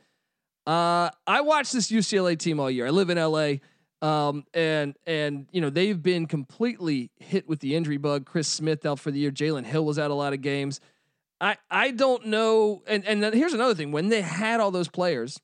Uh, 0.65 1.09
I 1.25 1.39
watched 1.41 1.71
this 1.71 1.89
UCLA 1.89 2.37
team 2.37 2.59
all 2.59 2.69
year. 2.69 2.87
I 2.87 2.89
live 2.89 3.09
in 3.09 3.17
LA. 3.17 3.59
Um, 4.01 4.45
and 4.53 4.95
and 5.07 5.47
you 5.51 5.59
know 5.59 5.69
they've 5.69 6.01
been 6.01 6.27
completely 6.27 7.09
hit 7.17 7.47
with 7.47 7.59
the 7.59 7.75
injury 7.75 7.97
bug. 7.97 8.25
Chris 8.25 8.47
Smith 8.47 8.85
out 8.85 8.99
for 8.99 9.09
the 9.09 9.19
year. 9.19 9.31
Jalen 9.31 9.65
Hill 9.65 9.85
was 9.85 9.97
out 9.97 10.11
a 10.11 10.13
lot 10.13 10.33
of 10.33 10.41
games. 10.41 10.79
I 11.41 11.57
I 11.69 11.91
don't 11.91 12.27
know. 12.27 12.83
And 12.87 13.05
and 13.05 13.33
here's 13.33 13.53
another 13.53 13.73
thing: 13.73 13.91
when 13.91 14.09
they 14.09 14.21
had 14.21 14.59
all 14.59 14.71
those 14.71 14.87
players, 14.87 15.39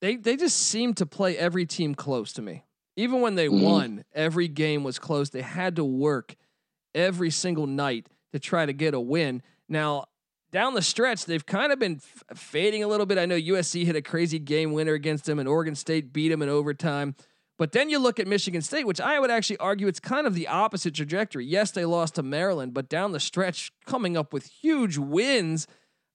they 0.00 0.16
they 0.16 0.36
just 0.36 0.58
seemed 0.58 0.96
to 0.96 1.06
play 1.06 1.36
every 1.38 1.64
team 1.64 1.94
close 1.94 2.32
to 2.34 2.42
me. 2.42 2.64
Even 2.96 3.20
when 3.20 3.36
they 3.36 3.46
mm-hmm. 3.46 3.62
won, 3.62 4.04
every 4.12 4.48
game 4.48 4.84
was 4.84 4.98
close. 4.98 5.30
They 5.30 5.42
had 5.42 5.76
to 5.76 5.84
work 5.84 6.34
every 6.94 7.30
single 7.30 7.66
night 7.66 8.06
to 8.32 8.38
try 8.38 8.66
to 8.66 8.72
get 8.72 8.94
a 8.94 9.00
win. 9.00 9.42
Now 9.68 10.06
down 10.52 10.74
the 10.74 10.82
stretch, 10.82 11.24
they've 11.24 11.44
kind 11.44 11.72
of 11.72 11.78
been 11.78 11.96
f- 11.96 12.38
fading 12.38 12.84
a 12.84 12.86
little 12.86 13.06
bit. 13.06 13.18
I 13.18 13.26
know 13.26 13.36
USC 13.36 13.84
hit 13.86 13.96
a 13.96 14.02
crazy 14.02 14.38
game 14.38 14.72
winner 14.72 14.92
against 14.92 15.24
them, 15.24 15.38
and 15.38 15.48
Oregon 15.48 15.74
State 15.74 16.12
beat 16.12 16.28
them 16.28 16.42
in 16.42 16.48
overtime. 16.48 17.16
But 17.58 17.72
then 17.72 17.88
you 17.88 17.98
look 17.98 18.18
at 18.20 18.26
Michigan 18.26 18.60
State, 18.60 18.86
which 18.86 19.00
I 19.00 19.18
would 19.18 19.30
actually 19.30 19.58
argue 19.58 19.86
it's 19.86 20.00
kind 20.00 20.26
of 20.26 20.34
the 20.34 20.48
opposite 20.48 20.94
trajectory. 20.94 21.46
Yes, 21.46 21.70
they 21.70 21.84
lost 21.84 22.16
to 22.16 22.22
Maryland, 22.22 22.74
but 22.74 22.88
down 22.88 23.12
the 23.12 23.20
stretch, 23.20 23.72
coming 23.86 24.16
up 24.16 24.32
with 24.32 24.46
huge 24.46 24.98
wins. 24.98 25.66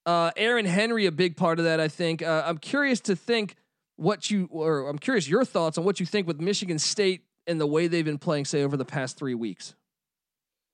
Uh, 0.05 0.31
Aaron 0.37 0.65
Henry, 0.65 1.05
a 1.05 1.11
big 1.11 1.35
part 1.35 1.59
of 1.59 1.65
that, 1.65 1.79
I 1.79 1.87
think. 1.87 2.21
Uh, 2.21 2.43
I'm 2.45 2.57
curious 2.57 2.99
to 3.01 3.15
think 3.15 3.55
what 3.95 4.29
you, 4.29 4.47
or 4.51 4.87
I'm 4.87 4.99
curious 4.99 5.27
your 5.27 5.45
thoughts 5.45 5.77
on 5.77 5.83
what 5.83 5.99
you 5.99 6.05
think 6.05 6.27
with 6.27 6.39
Michigan 6.39 6.79
State 6.79 7.23
and 7.47 7.59
the 7.59 7.67
way 7.67 7.87
they've 7.87 8.05
been 8.05 8.19
playing, 8.19 8.45
say, 8.45 8.63
over 8.63 8.77
the 8.77 8.85
past 8.85 9.17
three 9.17 9.35
weeks. 9.35 9.73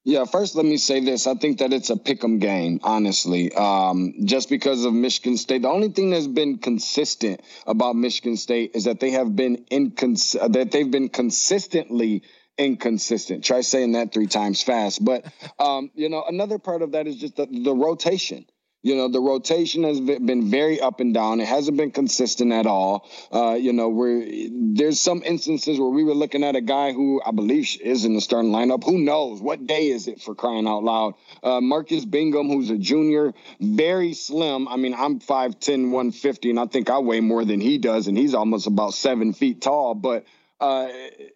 Yeah, 0.04 0.26
first 0.26 0.54
let 0.54 0.66
me 0.66 0.76
say 0.76 1.00
this. 1.00 1.26
I 1.26 1.34
think 1.34 1.60
that 1.60 1.72
it's 1.72 1.88
a 1.88 1.96
pick'em 1.96 2.38
game, 2.38 2.80
honestly. 2.82 3.54
Um, 3.54 4.14
just 4.24 4.50
because 4.50 4.84
of 4.84 4.92
Michigan 4.92 5.38
State, 5.38 5.62
the 5.62 5.70
only 5.70 5.88
thing 5.88 6.10
that's 6.10 6.26
been 6.26 6.58
consistent 6.58 7.40
about 7.66 7.96
Michigan 7.96 8.36
State 8.36 8.72
is 8.74 8.84
that 8.84 9.00
they 9.00 9.12
have 9.12 9.34
been 9.34 9.64
incons- 9.70 10.52
that 10.52 10.72
they've 10.72 10.90
been 10.90 11.08
consistently 11.08 12.22
inconsistent. 12.58 13.44
Try 13.44 13.62
saying 13.62 13.92
that 13.92 14.12
three 14.12 14.26
times 14.26 14.62
fast. 14.62 15.02
But 15.02 15.24
um, 15.58 15.90
you 15.94 16.10
know, 16.10 16.22
another 16.28 16.58
part 16.58 16.82
of 16.82 16.92
that 16.92 17.06
is 17.06 17.16
just 17.16 17.36
the, 17.36 17.46
the 17.46 17.74
rotation. 17.74 18.44
You 18.84 18.96
know, 18.96 19.08
the 19.08 19.18
rotation 19.18 19.82
has 19.84 19.98
been 19.98 20.50
very 20.50 20.78
up 20.78 21.00
and 21.00 21.14
down. 21.14 21.40
It 21.40 21.48
hasn't 21.48 21.78
been 21.78 21.90
consistent 21.90 22.52
at 22.52 22.66
all. 22.66 23.08
Uh, 23.32 23.54
you 23.54 23.72
know, 23.72 23.88
where 23.88 24.26
there's 24.50 25.00
some 25.00 25.22
instances 25.24 25.80
where 25.80 25.88
we 25.88 26.04
were 26.04 26.12
looking 26.12 26.44
at 26.44 26.54
a 26.54 26.60
guy 26.60 26.92
who 26.92 27.22
I 27.24 27.30
believe 27.30 27.80
is 27.80 28.04
in 28.04 28.14
the 28.14 28.20
starting 28.20 28.52
lineup. 28.52 28.84
Who 28.84 28.98
knows? 28.98 29.40
What 29.40 29.66
day 29.66 29.86
is 29.88 30.06
it 30.06 30.20
for 30.20 30.34
crying 30.34 30.68
out 30.68 30.84
loud? 30.84 31.14
Uh, 31.42 31.62
Marcus 31.62 32.04
Bingham, 32.04 32.48
who's 32.48 32.68
a 32.68 32.76
junior, 32.76 33.32
very 33.58 34.12
slim. 34.12 34.68
I 34.68 34.76
mean, 34.76 34.92
I'm 34.92 35.18
5'10, 35.18 35.90
150, 35.90 36.50
and 36.50 36.60
I 36.60 36.66
think 36.66 36.90
I 36.90 36.98
weigh 36.98 37.20
more 37.20 37.46
than 37.46 37.62
he 37.62 37.78
does, 37.78 38.06
and 38.06 38.18
he's 38.18 38.34
almost 38.34 38.66
about 38.66 38.92
seven 38.92 39.32
feet 39.32 39.62
tall. 39.62 39.94
But 39.94 40.26
uh, 40.64 40.88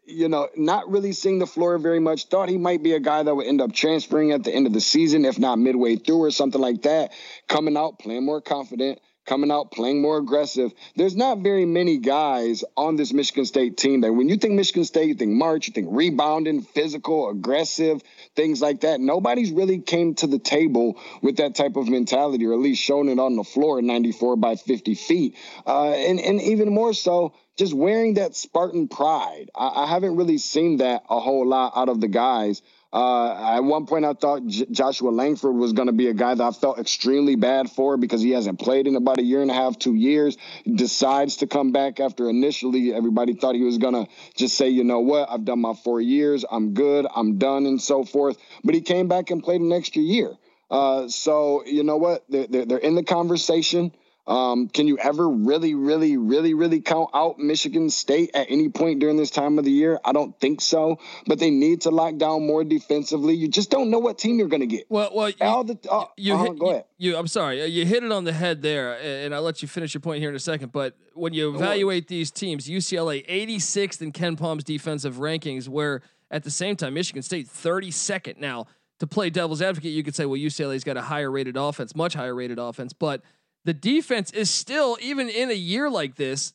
you 0.06 0.26
know, 0.26 0.49
not 0.56 0.90
really 0.90 1.12
seeing 1.12 1.38
the 1.38 1.47
floor 1.47 1.76
very 1.76 2.00
much. 2.00 2.26
Thought 2.26 2.49
he 2.49 2.56
might 2.56 2.82
be 2.82 2.92
a 2.92 3.00
guy 3.00 3.23
that 3.23 3.35
would 3.35 3.47
end 3.47 3.61
up 3.61 3.75
transferring 3.75 4.32
at 4.32 4.42
the 4.42 4.54
end 4.54 4.66
of 4.66 4.73
the 4.73 4.80
season, 4.80 5.26
if 5.26 5.38
not 5.38 5.58
midway 5.58 5.97
through 5.97 6.23
or 6.23 6.30
something 6.30 6.61
like 6.61 6.82
that. 6.82 7.12
Coming 7.47 7.76
out, 7.76 7.99
playing 7.99 8.25
more 8.25 8.40
confident, 8.40 9.00
coming 9.28 9.50
out, 9.50 9.70
playing 9.70 10.00
more 10.00 10.16
aggressive. 10.16 10.73
There's 10.97 11.14
not 11.14 11.38
very 11.38 11.66
many 11.66 11.99
guys 11.99 12.64
on 12.76 12.97
this 12.97 13.12
Michigan 13.12 13.44
State 13.44 13.76
team 13.76 14.00
that 14.00 14.12
when 14.12 14.28
you 14.28 14.37
think 14.37 14.54
Michigan 14.54 14.85
State, 14.85 15.08
you 15.08 15.14
think 15.14 15.32
March, 15.32 15.68
you 15.68 15.75
think 15.75 15.88
rebounding, 15.90 16.62
physical, 16.62 17.28
aggressive, 17.30 18.02
things 18.35 18.62
like 18.62 18.80
that. 18.80 19.00
Nobody's 19.00 19.52
really 19.52 19.80
came 19.80 20.14
to 20.16 20.26
the 20.26 20.38
table 20.38 20.99
with 21.23 21.37
that 21.37 21.54
type 21.54 21.76
of 21.76 21.88
mentality, 21.88 22.47
or 22.47 22.54
at 22.54 22.58
least 22.58 22.82
shown 22.82 23.08
it 23.08 23.18
on 23.18 23.37
the 23.37 23.44
floor 23.44 23.82
94 23.82 24.37
by 24.37 24.56
50 24.56 24.94
feet. 24.94 25.37
Uh, 25.66 25.90
and, 25.90 26.18
and 26.18 26.40
even 26.40 26.73
more 26.73 26.94
so, 26.94 27.35
just 27.58 27.75
wearing 27.75 28.14
that 28.14 28.35
Spartan 28.35 28.88
pride. 28.88 29.50
I, 29.54 29.82
I 29.82 29.87
haven't 29.87 30.16
really 30.16 30.38
seen 30.38 30.78
that 30.78 31.02
a 31.11 31.20
whole 31.20 31.47
lot 31.47 31.73
out 31.76 31.88
of 31.88 32.00
the 32.00 32.08
guys. 32.08 32.62
Uh, 32.90 33.57
at 33.57 33.61
one 33.61 33.85
point, 33.87 34.04
I 34.07 34.14
thought 34.14 34.47
J- 34.47 34.66
Joshua 34.71 35.11
Langford 35.11 35.54
was 35.54 35.75
going 35.75 35.88
to 35.88 35.92
be 35.92 36.09
a 36.09 36.14
guy 36.14 36.35
that 36.35 36.42
I 36.42 36.50
felt 36.52 36.78
extremely 36.78 37.37
bad 37.37 37.71
for 37.71 37.99
because 37.99 38.23
he 38.23 38.30
hasn't 38.30 38.59
played 38.59 38.87
in 38.87 38.97
about 38.97 39.18
a 39.18 39.23
year 39.23 39.42
and 39.42 39.50
a 39.50 39.54
half, 39.54 39.78
two 39.78 39.95
years. 39.95 40.38
Decides 40.66 41.37
to 41.38 41.47
come 41.47 41.73
back 41.73 42.00
after 42.00 42.30
initially 42.30 42.95
everybody 42.95 43.35
thought 43.35 43.54
he 43.54 43.62
was 43.62 43.76
going 43.76 43.95
to 43.95 44.11
just 44.37 44.57
say, 44.57 44.71
you 44.71 44.85
know 44.85 45.00
what, 45.00 45.30
I've 45.30 45.45
done 45.45 45.61
my 45.61 45.75
four 45.75 46.00
years, 46.00 46.47
I'm 46.50 46.73
good, 46.73 47.07
I'm 47.14 47.37
done, 47.37 47.66
and 47.66 47.80
so 47.80 48.04
forth. 48.04 48.38
But 48.64 48.75
he 48.75 48.80
came 48.80 49.07
back 49.07 49.30
and 49.30 49.42
played 49.42 49.61
an 49.61 49.73
extra 49.73 50.00
year. 50.02 50.33
Uh, 50.71 51.09
so 51.09 51.64
you 51.66 51.85
know 51.85 51.97
what, 51.99 52.25
they're, 52.30 52.47
they're, 52.47 52.66
they're 52.66 52.78
in 52.78 52.95
the 52.95 53.04
conversation. 53.04 53.92
Um, 54.28 54.68
can 54.68 54.87
you 54.87 54.99
ever 54.99 55.26
really, 55.26 55.75
really, 55.75 56.18
really, 56.18 56.52
really 56.52 56.82
count 56.82 57.08
out 57.14 57.38
Michigan 57.38 57.88
State 57.88 58.30
at 58.35 58.49
any 58.50 58.68
point 58.68 59.00
during 59.00 59.16
this 59.16 59.30
time 59.30 59.58
of 59.58 59.64
the 59.64 59.70
year? 59.70 59.99
I 60.04 60.12
don't 60.12 60.38
think 60.38 60.61
so. 60.61 60.99
But 61.26 61.38
they 61.38 61.50
need 61.50 61.80
to 61.82 61.90
lock 61.90 62.18
down 62.18 62.47
more 62.47 62.62
defensively. 62.62 63.35
You 63.35 63.49
just 63.49 63.70
don't 63.70 63.88
know 63.90 63.99
what 63.99 64.18
team 64.18 64.38
you're 64.38 64.49
going 64.49 64.61
to 64.61 64.66
get. 64.66 64.85
Well, 64.90 65.11
well, 65.14 65.32
all 65.40 65.64
the 65.64 65.78
uh, 65.90 66.04
you, 66.18 66.35
uh, 66.35 66.44
hit, 66.44 66.58
go 66.58 66.70
ahead. 66.70 66.85
You, 66.99 67.16
I'm 67.16 67.26
sorry, 67.26 67.64
you 67.64 67.87
hit 67.87 68.04
it 68.04 68.12
on 68.12 68.25
the 68.25 68.35
head 68.35 68.61
there, 68.61 68.99
and 69.00 69.35
I'll 69.35 69.42
let 69.42 69.62
you 69.62 69.68
finish 69.68 69.94
your 69.94 70.02
point 70.02 70.20
here 70.20 70.28
in 70.28 70.37
a 70.37 70.40
second. 70.40 70.73
But 70.73 70.94
when 71.14 71.32
you 71.32 71.54
evaluate 71.54 72.08
these 72.08 72.30
teams, 72.30 72.68
UCLA 72.68 73.26
86th 73.26 74.02
in 74.02 74.12
KenPom's 74.12 74.62
defensive 74.62 75.16
rankings, 75.16 75.68
where 75.68 76.02
at 76.30 76.44
the 76.44 76.50
same 76.50 76.76
time 76.76 76.92
Michigan 76.92 77.23
State 77.23 77.49
32nd. 77.49 78.37
Now, 78.37 78.66
to 78.99 79.06
play 79.06 79.30
devil's 79.30 79.62
advocate, 79.62 79.92
you 79.92 80.02
could 80.02 80.14
say, 80.14 80.26
well, 80.26 80.38
UCLA's 80.38 80.85
got 80.85 80.97
a 80.97 81.02
higher 81.02 81.30
rated 81.30 81.56
offense, 81.56 81.94
much 81.94 82.14
higher 82.14 82.35
rated 82.35 82.58
offense, 82.58 82.92
but 82.92 83.23
the 83.65 83.75
defense 83.75 84.31
is 84.31 84.50
still 84.50 84.97
even 85.00 85.29
in 85.29 85.50
a 85.50 85.55
year 85.55 85.91
like 85.91 86.17
this 86.17 86.53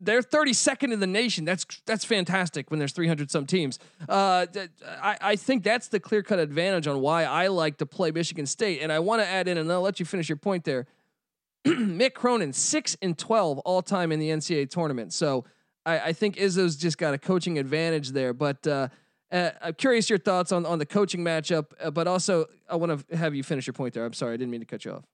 they're 0.00 0.22
32nd 0.22 0.92
in 0.92 1.00
the 1.00 1.06
nation. 1.06 1.44
That's 1.44 1.66
that's 1.84 2.04
fantastic 2.04 2.70
when 2.70 2.78
there's 2.78 2.92
300 2.92 3.30
some 3.30 3.46
teams. 3.46 3.78
Uh, 4.08 4.46
I, 4.86 5.16
I 5.20 5.36
think 5.36 5.64
that's 5.64 5.88
the 5.88 5.98
clear 5.98 6.22
cut 6.22 6.38
advantage 6.38 6.86
on 6.86 7.00
why 7.00 7.24
I 7.24 7.48
like 7.48 7.78
to 7.78 7.86
play 7.86 8.10
Michigan 8.10 8.46
State. 8.46 8.80
And 8.80 8.92
I 8.92 9.00
want 9.00 9.22
to 9.22 9.26
add 9.26 9.48
in, 9.48 9.58
and 9.58 9.70
I'll 9.70 9.80
let 9.80 9.98
you 9.98 10.06
finish 10.06 10.28
your 10.28 10.36
point 10.36 10.64
there. 10.64 10.86
Mick 11.66 12.14
Cronin, 12.14 12.52
six 12.52 12.96
and 13.02 13.18
12 13.18 13.58
all 13.60 13.82
time 13.82 14.12
in 14.12 14.20
the 14.20 14.28
NCAA 14.28 14.70
tournament. 14.70 15.12
So 15.12 15.44
I, 15.84 15.98
I 15.98 16.12
think 16.12 16.36
Izzo's 16.36 16.76
just 16.76 16.98
got 16.98 17.14
a 17.14 17.18
coaching 17.18 17.58
advantage 17.58 18.10
there. 18.10 18.32
But 18.32 18.64
uh, 18.66 18.88
uh, 19.32 19.50
I'm 19.60 19.74
curious 19.74 20.08
your 20.08 20.20
thoughts 20.20 20.52
on 20.52 20.64
on 20.64 20.78
the 20.78 20.86
coaching 20.86 21.24
matchup. 21.24 21.72
Uh, 21.80 21.90
but 21.90 22.06
also, 22.06 22.46
I 22.68 22.76
want 22.76 23.08
to 23.08 23.16
have 23.16 23.34
you 23.34 23.42
finish 23.42 23.66
your 23.66 23.74
point 23.74 23.94
there. 23.94 24.04
I'm 24.04 24.12
sorry, 24.12 24.34
I 24.34 24.36
didn't 24.36 24.52
mean 24.52 24.60
to 24.60 24.66
cut 24.66 24.84
you 24.84 24.92
off. 24.92 25.04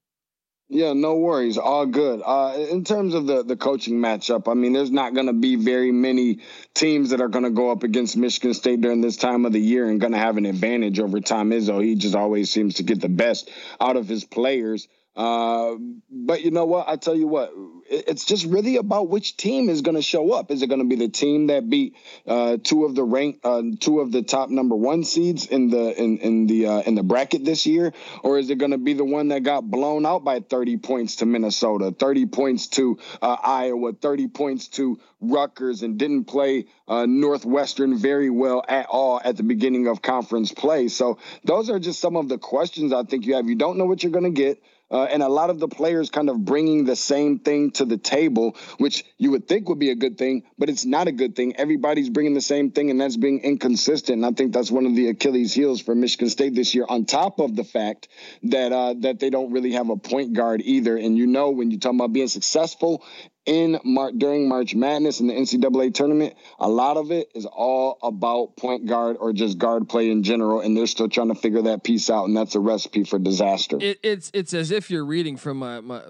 Yeah, 0.68 0.94
no 0.94 1.16
worries. 1.16 1.58
All 1.58 1.86
good. 1.86 2.22
Uh, 2.24 2.54
in 2.70 2.84
terms 2.84 3.14
of 3.14 3.26
the, 3.26 3.44
the 3.44 3.56
coaching 3.56 4.00
matchup, 4.00 4.50
I 4.50 4.54
mean, 4.54 4.72
there's 4.72 4.90
not 4.90 5.14
going 5.14 5.26
to 5.26 5.34
be 5.34 5.56
very 5.56 5.92
many 5.92 6.40
teams 6.74 7.10
that 7.10 7.20
are 7.20 7.28
going 7.28 7.44
to 7.44 7.50
go 7.50 7.70
up 7.70 7.82
against 7.82 8.16
Michigan 8.16 8.54
State 8.54 8.80
during 8.80 9.02
this 9.02 9.16
time 9.16 9.44
of 9.44 9.52
the 9.52 9.60
year 9.60 9.86
and 9.88 10.00
going 10.00 10.14
to 10.14 10.18
have 10.18 10.38
an 10.38 10.46
advantage 10.46 10.98
over 10.98 11.20
Tom 11.20 11.50
Izzo. 11.50 11.84
He 11.84 11.94
just 11.94 12.14
always 12.14 12.50
seems 12.50 12.76
to 12.76 12.82
get 12.82 13.00
the 13.00 13.10
best 13.10 13.50
out 13.78 13.96
of 13.96 14.08
his 14.08 14.24
players. 14.24 14.88
Uh, 15.16 15.76
but 16.10 16.42
you 16.42 16.50
know 16.50 16.64
what? 16.64 16.88
I 16.88 16.96
tell 16.96 17.14
you 17.14 17.28
what, 17.28 17.52
it's 17.88 18.24
just 18.24 18.46
really 18.46 18.76
about 18.76 19.08
which 19.08 19.36
team 19.36 19.68
is 19.68 19.82
going 19.82 19.94
to 19.94 20.02
show 20.02 20.32
up. 20.32 20.50
Is 20.50 20.62
it 20.62 20.66
going 20.66 20.80
to 20.80 20.88
be 20.88 20.96
the 20.96 21.08
team 21.08 21.48
that 21.48 21.68
beat 21.68 21.94
uh, 22.26 22.56
two 22.62 22.84
of 22.84 22.94
the 22.96 23.04
rank, 23.04 23.40
uh, 23.44 23.62
two 23.78 24.00
of 24.00 24.10
the 24.10 24.22
top 24.22 24.50
number 24.50 24.74
one 24.74 25.04
seeds 25.04 25.46
in 25.46 25.70
the 25.70 26.02
in 26.02 26.18
in 26.18 26.46
the 26.46 26.66
uh, 26.66 26.80
in 26.80 26.96
the 26.96 27.04
bracket 27.04 27.44
this 27.44 27.64
year, 27.64 27.92
or 28.24 28.38
is 28.38 28.50
it 28.50 28.56
going 28.56 28.72
to 28.72 28.78
be 28.78 28.94
the 28.94 29.04
one 29.04 29.28
that 29.28 29.44
got 29.44 29.62
blown 29.62 30.04
out 30.04 30.24
by 30.24 30.40
30 30.40 30.78
points 30.78 31.16
to 31.16 31.26
Minnesota, 31.26 31.94
30 31.96 32.26
points 32.26 32.66
to 32.68 32.98
uh, 33.22 33.36
Iowa, 33.42 33.92
30 33.92 34.28
points 34.28 34.68
to 34.68 34.98
Rutgers, 35.20 35.82
and 35.82 35.96
didn't 35.96 36.24
play 36.24 36.66
uh, 36.88 37.06
Northwestern 37.06 37.98
very 37.98 38.30
well 38.30 38.64
at 38.68 38.86
all 38.86 39.20
at 39.24 39.36
the 39.36 39.44
beginning 39.44 39.86
of 39.86 40.02
conference 40.02 40.50
play? 40.50 40.88
So 40.88 41.18
those 41.44 41.70
are 41.70 41.78
just 41.78 42.00
some 42.00 42.16
of 42.16 42.28
the 42.28 42.38
questions 42.38 42.92
I 42.92 43.04
think 43.04 43.26
you 43.26 43.36
have. 43.36 43.48
You 43.48 43.54
don't 43.54 43.78
know 43.78 43.86
what 43.86 44.02
you're 44.02 44.12
going 44.12 44.24
to 44.24 44.30
get. 44.30 44.60
Uh, 44.90 45.04
and 45.04 45.22
a 45.22 45.28
lot 45.28 45.50
of 45.50 45.58
the 45.58 45.68
players 45.68 46.10
kind 46.10 46.28
of 46.28 46.44
bringing 46.44 46.84
the 46.84 46.94
same 46.94 47.38
thing 47.38 47.70
to 47.72 47.84
the 47.84 47.96
table, 47.96 48.56
which 48.78 49.04
you 49.18 49.30
would 49.30 49.48
think 49.48 49.68
would 49.68 49.78
be 49.78 49.90
a 49.90 49.94
good 49.94 50.18
thing, 50.18 50.42
but 50.58 50.68
it's 50.68 50.84
not 50.84 51.08
a 51.08 51.12
good 51.12 51.34
thing. 51.34 51.56
Everybody's 51.56 52.10
bringing 52.10 52.34
the 52.34 52.40
same 52.40 52.70
thing, 52.70 52.90
and 52.90 53.00
that's 53.00 53.16
being 53.16 53.40
inconsistent. 53.40 54.16
And 54.16 54.26
I 54.26 54.30
think 54.30 54.52
that's 54.52 54.70
one 54.70 54.86
of 54.86 54.94
the 54.94 55.08
Achilles' 55.08 55.54
heels 55.54 55.80
for 55.80 55.94
Michigan 55.94 56.28
State 56.28 56.54
this 56.54 56.74
year. 56.74 56.84
On 56.88 57.06
top 57.06 57.40
of 57.40 57.56
the 57.56 57.64
fact 57.64 58.08
that 58.44 58.72
uh, 58.72 58.94
that 58.98 59.20
they 59.20 59.30
don't 59.30 59.52
really 59.52 59.72
have 59.72 59.90
a 59.90 59.96
point 59.96 60.34
guard 60.34 60.60
either, 60.62 60.96
and 60.96 61.16
you 61.16 61.26
know 61.26 61.50
when 61.50 61.70
you 61.70 61.78
talk 61.78 61.94
about 61.94 62.12
being 62.12 62.28
successful 62.28 63.02
in 63.46 63.78
Mar- 63.84 64.12
during 64.12 64.48
March 64.48 64.74
Madness 64.74 65.20
in 65.20 65.26
the 65.26 65.34
NCAA 65.34 65.92
tournament, 65.92 66.34
a 66.58 66.68
lot 66.68 66.96
of 66.96 67.10
it 67.10 67.30
is 67.34 67.46
all 67.46 67.98
about 68.02 68.56
point 68.56 68.86
guard 68.86 69.16
or 69.20 69.32
just 69.32 69.58
guard 69.58 69.88
play 69.88 70.10
in 70.10 70.22
general, 70.22 70.60
and 70.60 70.76
they're 70.76 70.86
still 70.86 71.08
trying 71.08 71.28
to 71.28 71.34
figure 71.34 71.62
that 71.62 71.84
piece 71.84 72.08
out, 72.08 72.24
and 72.24 72.36
that's 72.36 72.54
a 72.54 72.60
recipe 72.60 73.04
for 73.04 73.18
disaster. 73.18 73.78
It, 73.80 73.98
it's 74.02 74.30
it's 74.32 74.54
as 74.54 74.70
if 74.70 74.90
you're 74.90 75.04
reading 75.04 75.36
from 75.36 75.58
my, 75.58 75.80
my 75.80 76.02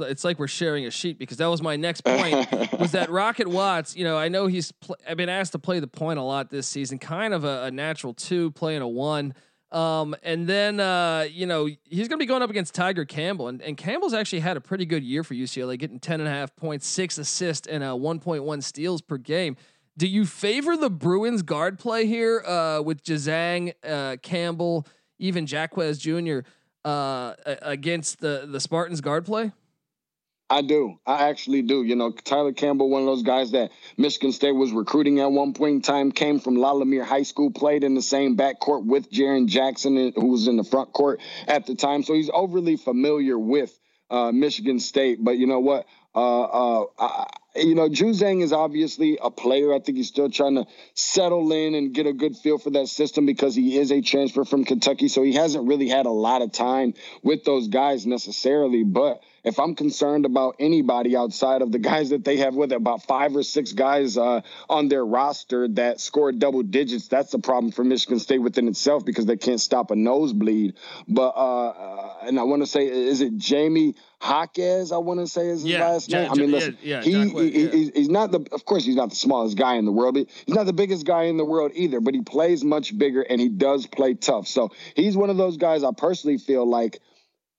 it's 0.00 0.24
like 0.24 0.38
we're 0.38 0.48
sharing 0.48 0.86
a 0.86 0.90
sheet 0.90 1.18
because 1.18 1.38
that 1.38 1.46
was 1.46 1.62
my 1.62 1.76
next 1.76 2.02
point 2.02 2.50
was 2.78 2.92
that 2.92 3.10
Rocket 3.10 3.48
Watts. 3.48 3.96
You 3.96 4.04
know, 4.04 4.18
I 4.18 4.28
know 4.28 4.46
he's 4.46 4.72
pl- 4.72 4.96
I've 5.08 5.16
been 5.16 5.28
asked 5.28 5.52
to 5.52 5.58
play 5.58 5.80
the 5.80 5.86
point 5.86 6.18
a 6.18 6.22
lot 6.22 6.50
this 6.50 6.66
season, 6.66 6.98
kind 6.98 7.32
of 7.32 7.44
a, 7.44 7.64
a 7.64 7.70
natural 7.70 8.14
two, 8.14 8.50
playing 8.52 8.82
a 8.82 8.88
one. 8.88 9.34
Um, 9.72 10.14
and 10.22 10.46
then 10.46 10.80
uh, 10.80 11.26
you 11.30 11.46
know 11.46 11.64
he's 11.64 12.06
going 12.06 12.10
to 12.10 12.16
be 12.18 12.26
going 12.26 12.42
up 12.42 12.50
against 12.50 12.74
Tyger 12.74 13.08
Campbell, 13.08 13.48
and, 13.48 13.62
and 13.62 13.76
Campbell's 13.76 14.12
actually 14.12 14.40
had 14.40 14.58
a 14.58 14.60
pretty 14.60 14.84
good 14.84 15.02
year 15.02 15.24
for 15.24 15.34
UCLA, 15.34 15.78
getting 15.78 15.98
10 15.98 16.20
and 16.20 16.28
a 16.28 16.32
half 16.32 16.54
points, 16.56 16.86
six 16.86 17.16
assists, 17.16 17.66
and 17.66 17.82
uh, 17.82 17.92
1.1 17.92 18.62
steals 18.62 19.00
per 19.00 19.16
game. 19.16 19.56
Do 19.96 20.06
you 20.06 20.26
favor 20.26 20.76
the 20.76 20.90
Bruins 20.90 21.42
guard 21.42 21.78
play 21.78 22.06
here 22.06 22.42
uh, 22.42 22.82
with 22.82 23.02
Juzang, 23.02 23.72
uh, 23.86 24.16
Campbell, 24.22 24.86
even 25.18 25.46
Jaquez 25.46 25.98
Jr. 25.98 26.40
Uh, 26.84 27.34
against 27.62 28.20
the 28.20 28.46
the 28.46 28.60
Spartans 28.60 29.00
guard 29.00 29.24
play? 29.24 29.52
I 30.52 30.60
do. 30.60 30.98
I 31.06 31.30
actually 31.30 31.62
do. 31.62 31.82
You 31.82 31.96
know, 31.96 32.10
Tyler 32.10 32.52
Campbell, 32.52 32.90
one 32.90 33.00
of 33.00 33.06
those 33.06 33.22
guys 33.22 33.52
that 33.52 33.70
Michigan 33.96 34.32
State 34.32 34.52
was 34.52 34.70
recruiting 34.70 35.18
at 35.18 35.32
one 35.32 35.54
point 35.54 35.76
in 35.76 35.80
time, 35.80 36.12
came 36.12 36.40
from 36.40 36.56
La 36.56 36.72
Lumiere 36.72 37.04
High 37.04 37.22
School, 37.22 37.50
played 37.50 37.84
in 37.84 37.94
the 37.94 38.02
same 38.02 38.36
backcourt 38.36 38.84
with 38.84 39.10
Jaren 39.10 39.46
Jackson, 39.46 40.12
who 40.14 40.26
was 40.26 40.48
in 40.48 40.58
the 40.58 40.64
front 40.64 40.92
court 40.92 41.22
at 41.48 41.64
the 41.64 41.74
time. 41.74 42.02
So 42.02 42.12
he's 42.12 42.28
overly 42.30 42.76
familiar 42.76 43.38
with 43.38 43.72
uh, 44.10 44.30
Michigan 44.30 44.78
State. 44.78 45.24
But 45.24 45.38
you 45.38 45.46
know 45.46 45.60
what? 45.60 45.86
Uh, 46.14 46.42
uh, 46.42 46.84
I, 46.98 47.32
you 47.56 47.74
know, 47.74 47.88
Juzang 47.88 48.42
is 48.42 48.52
obviously 48.52 49.18
a 49.22 49.30
player. 49.30 49.72
I 49.72 49.78
think 49.78 49.96
he's 49.96 50.08
still 50.08 50.30
trying 50.30 50.56
to 50.56 50.66
settle 50.92 51.50
in 51.52 51.74
and 51.74 51.94
get 51.94 52.06
a 52.06 52.12
good 52.12 52.36
feel 52.36 52.58
for 52.58 52.68
that 52.72 52.88
system 52.88 53.24
because 53.24 53.54
he 53.54 53.78
is 53.78 53.90
a 53.90 54.02
transfer 54.02 54.44
from 54.44 54.66
Kentucky. 54.66 55.08
So 55.08 55.22
he 55.22 55.32
hasn't 55.32 55.66
really 55.66 55.88
had 55.88 56.04
a 56.04 56.10
lot 56.10 56.42
of 56.42 56.52
time 56.52 56.92
with 57.22 57.44
those 57.44 57.68
guys 57.68 58.06
necessarily. 58.06 58.82
But 58.82 59.22
if 59.44 59.58
I'm 59.58 59.74
concerned 59.74 60.24
about 60.24 60.56
anybody 60.58 61.16
outside 61.16 61.62
of 61.62 61.72
the 61.72 61.78
guys 61.78 62.10
that 62.10 62.24
they 62.24 62.38
have 62.38 62.54
with 62.54 62.72
it, 62.72 62.76
about 62.76 63.02
five 63.02 63.34
or 63.34 63.42
six 63.42 63.72
guys 63.72 64.16
uh, 64.16 64.42
on 64.68 64.88
their 64.88 65.04
roster 65.04 65.68
that 65.68 66.00
scored 66.00 66.38
double 66.38 66.62
digits, 66.62 67.08
that's 67.08 67.32
the 67.32 67.38
problem 67.38 67.72
for 67.72 67.84
Michigan 67.84 68.20
State 68.20 68.38
within 68.38 68.68
itself 68.68 69.04
because 69.04 69.26
they 69.26 69.36
can't 69.36 69.60
stop 69.60 69.90
a 69.90 69.96
nosebleed. 69.96 70.74
But 71.08 71.34
uh, 71.36 71.68
uh 71.68 72.16
and 72.22 72.38
I 72.38 72.44
want 72.44 72.62
to 72.62 72.66
say, 72.66 72.86
is 72.86 73.20
it 73.20 73.36
Jamie 73.36 73.96
Jaquez? 74.22 74.92
I 74.92 74.98
want 74.98 75.20
to 75.20 75.26
say 75.26 75.48
is 75.48 75.62
his 75.62 75.72
yeah, 75.72 75.88
last 75.88 76.08
name. 76.08 76.24
J- 76.26 76.30
I 76.30 76.34
mean, 76.34 76.50
listen, 76.52 76.78
yeah, 76.80 77.02
yeah, 77.02 77.24
he, 77.24 77.50
he 77.50 77.64
yeah. 77.64 77.90
he's 77.94 78.08
not 78.08 78.30
the. 78.30 78.46
Of 78.52 78.64
course, 78.64 78.84
he's 78.84 78.96
not 78.96 79.10
the 79.10 79.16
smallest 79.16 79.56
guy 79.56 79.74
in 79.74 79.84
the 79.84 79.92
world. 79.92 80.14
But 80.14 80.28
he's 80.46 80.54
not 80.54 80.66
the 80.66 80.72
biggest 80.72 81.04
guy 81.04 81.24
in 81.24 81.36
the 81.36 81.44
world 81.44 81.72
either. 81.74 82.00
But 82.00 82.14
he 82.14 82.22
plays 82.22 82.62
much 82.62 82.96
bigger 82.96 83.22
and 83.22 83.40
he 83.40 83.48
does 83.48 83.86
play 83.86 84.14
tough. 84.14 84.46
So 84.46 84.70
he's 84.94 85.16
one 85.16 85.30
of 85.30 85.36
those 85.36 85.56
guys. 85.56 85.82
I 85.82 85.90
personally 85.96 86.38
feel 86.38 86.64
like 86.64 87.00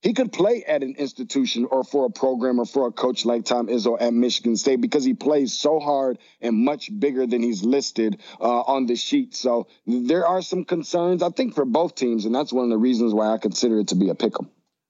he 0.03 0.13
could 0.13 0.33
play 0.33 0.65
at 0.65 0.83
an 0.83 0.95
institution 0.97 1.65
or 1.65 1.83
for 1.85 2.05
a 2.05 2.09
program 2.09 2.59
or 2.59 2.65
for 2.65 2.87
a 2.87 2.91
coach 2.91 3.25
like 3.25 3.45
Tom 3.45 3.67
Izzo 3.67 3.97
at 3.99 4.13
Michigan 4.13 4.57
State 4.57 4.81
because 4.81 5.05
he 5.05 5.13
plays 5.13 5.53
so 5.53 5.79
hard 5.79 6.19
and 6.41 6.57
much 6.57 6.91
bigger 6.99 7.25
than 7.25 7.41
he's 7.41 7.63
listed 7.63 8.19
uh, 8.41 8.61
on 8.61 8.85
the 8.85 8.97
sheet. 8.97 9.33
So 9.33 9.67
there 9.87 10.27
are 10.27 10.41
some 10.41 10.65
concerns, 10.65 11.23
I 11.23 11.29
think, 11.29 11.55
for 11.55 11.63
both 11.63 11.95
teams, 11.95 12.25
and 12.25 12.35
that's 12.35 12.51
one 12.51 12.65
of 12.65 12.69
the 12.69 12.77
reasons 12.77 13.13
why 13.13 13.33
I 13.33 13.37
consider 13.37 13.79
it 13.79 13.87
to 13.87 13.95
be 13.95 14.09
a 14.09 14.15
pick 14.15 14.33
'em. 14.37 14.49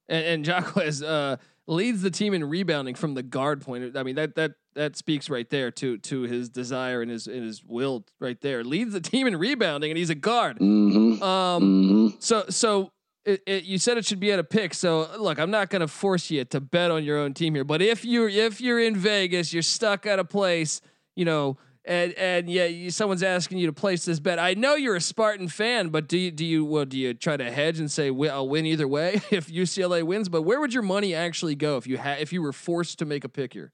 And, 0.10 0.26
and 0.26 0.48
Jaquez 0.48 1.04
uh, 1.04 1.38
leads 1.68 2.02
the 2.02 2.12
team 2.12 2.34
in 2.34 2.44
rebounding 2.44 2.96
from 2.96 3.14
the 3.14 3.24
guard 3.24 3.62
point. 3.62 3.96
I 3.96 4.02
mean 4.02 4.16
that 4.16 4.36
that 4.36 4.54
that 4.74 4.98
speaks 4.98 5.30
right 5.30 5.50
there 5.50 5.70
to 5.72 6.00
to 6.00 6.22
his 6.24 6.50
desire 6.50 7.04
and 7.04 7.12
his 7.12 7.28
and 7.28 7.44
his 7.44 7.64
will 7.64 8.06
right 8.20 8.42
there. 8.42 8.64
Leads 8.64 8.94
the 8.94 9.02
team 9.02 9.28
in 9.28 9.38
rebounding, 9.38 9.92
and 9.92 9.98
he's 9.98 10.10
a 10.10 10.16
guard. 10.16 10.58
Mm-hmm. 10.58 11.22
Um, 11.24 11.64
mm-hmm. 11.64 12.16
So 12.20 12.46
so 12.50 12.92
it, 13.26 13.42
it, 13.46 13.64
you 13.64 13.78
said 13.78 13.98
it 13.98 14.06
should 14.06 14.20
be 14.20 14.32
at 14.32 14.40
a 14.40 14.44
pick. 14.44 14.74
So 14.74 15.10
look, 15.18 15.40
I'm 15.40 15.52
not 15.52 15.70
going 15.70 15.82
to 15.82 15.88
force 15.88 16.30
you 16.30 16.44
to 16.46 16.60
bet 16.60 16.92
on 16.92 17.04
your 17.04 17.18
own 17.18 17.34
team 17.34 17.56
here. 17.56 17.64
But 17.64 17.82
if 17.82 18.04
you're 18.04 18.30
if 18.30 18.60
you're 18.60 18.80
in 18.80 18.96
Vegas, 18.96 19.54
you're 19.54 19.64
stuck 19.64 20.06
at 20.06 20.20
a 20.20 20.26
place, 20.26 20.82
you 21.16 21.26
know, 21.26 21.58
and 21.86 22.14
and 22.14 22.50
yeah, 22.50 22.66
you, 22.66 22.90
someone's 22.92 23.24
asking 23.24 23.58
you 23.58 23.68
to 23.68 23.74
place 23.74 24.06
this 24.06 24.20
bet. 24.20 24.40
I 24.40 24.54
know 24.54 24.76
you're 24.76 24.96
a 24.96 25.02
Spartan 25.02 25.48
fan, 25.48 25.90
but 25.90 26.08
do 26.08 26.18
you 26.18 26.32
do 26.32 26.46
you 26.46 26.66
well 26.66 26.86
do 26.86 26.98
you 26.98 27.14
try 27.14 27.38
to 27.38 27.50
hedge 27.52 27.80
and 27.80 27.92
say 27.92 28.10
I'll 28.10 28.50
win 28.50 28.66
either 28.66 28.88
way 28.88 29.22
if 29.32 29.48
UCLA 29.48 30.04
wins? 30.04 30.30
But 30.30 30.44
where 30.44 30.60
would 30.60 30.74
your 30.74 30.84
money 30.84 31.14
actually 31.14 31.56
go 31.56 31.78
if 31.78 31.88
you 31.88 31.98
had 31.98 32.20
if 32.20 32.34
you 32.34 32.42
were 32.42 32.54
forced 32.54 33.00
to 33.00 33.06
make 33.06 33.24
a 33.24 33.30
pick 33.30 33.54
here? 33.54 33.72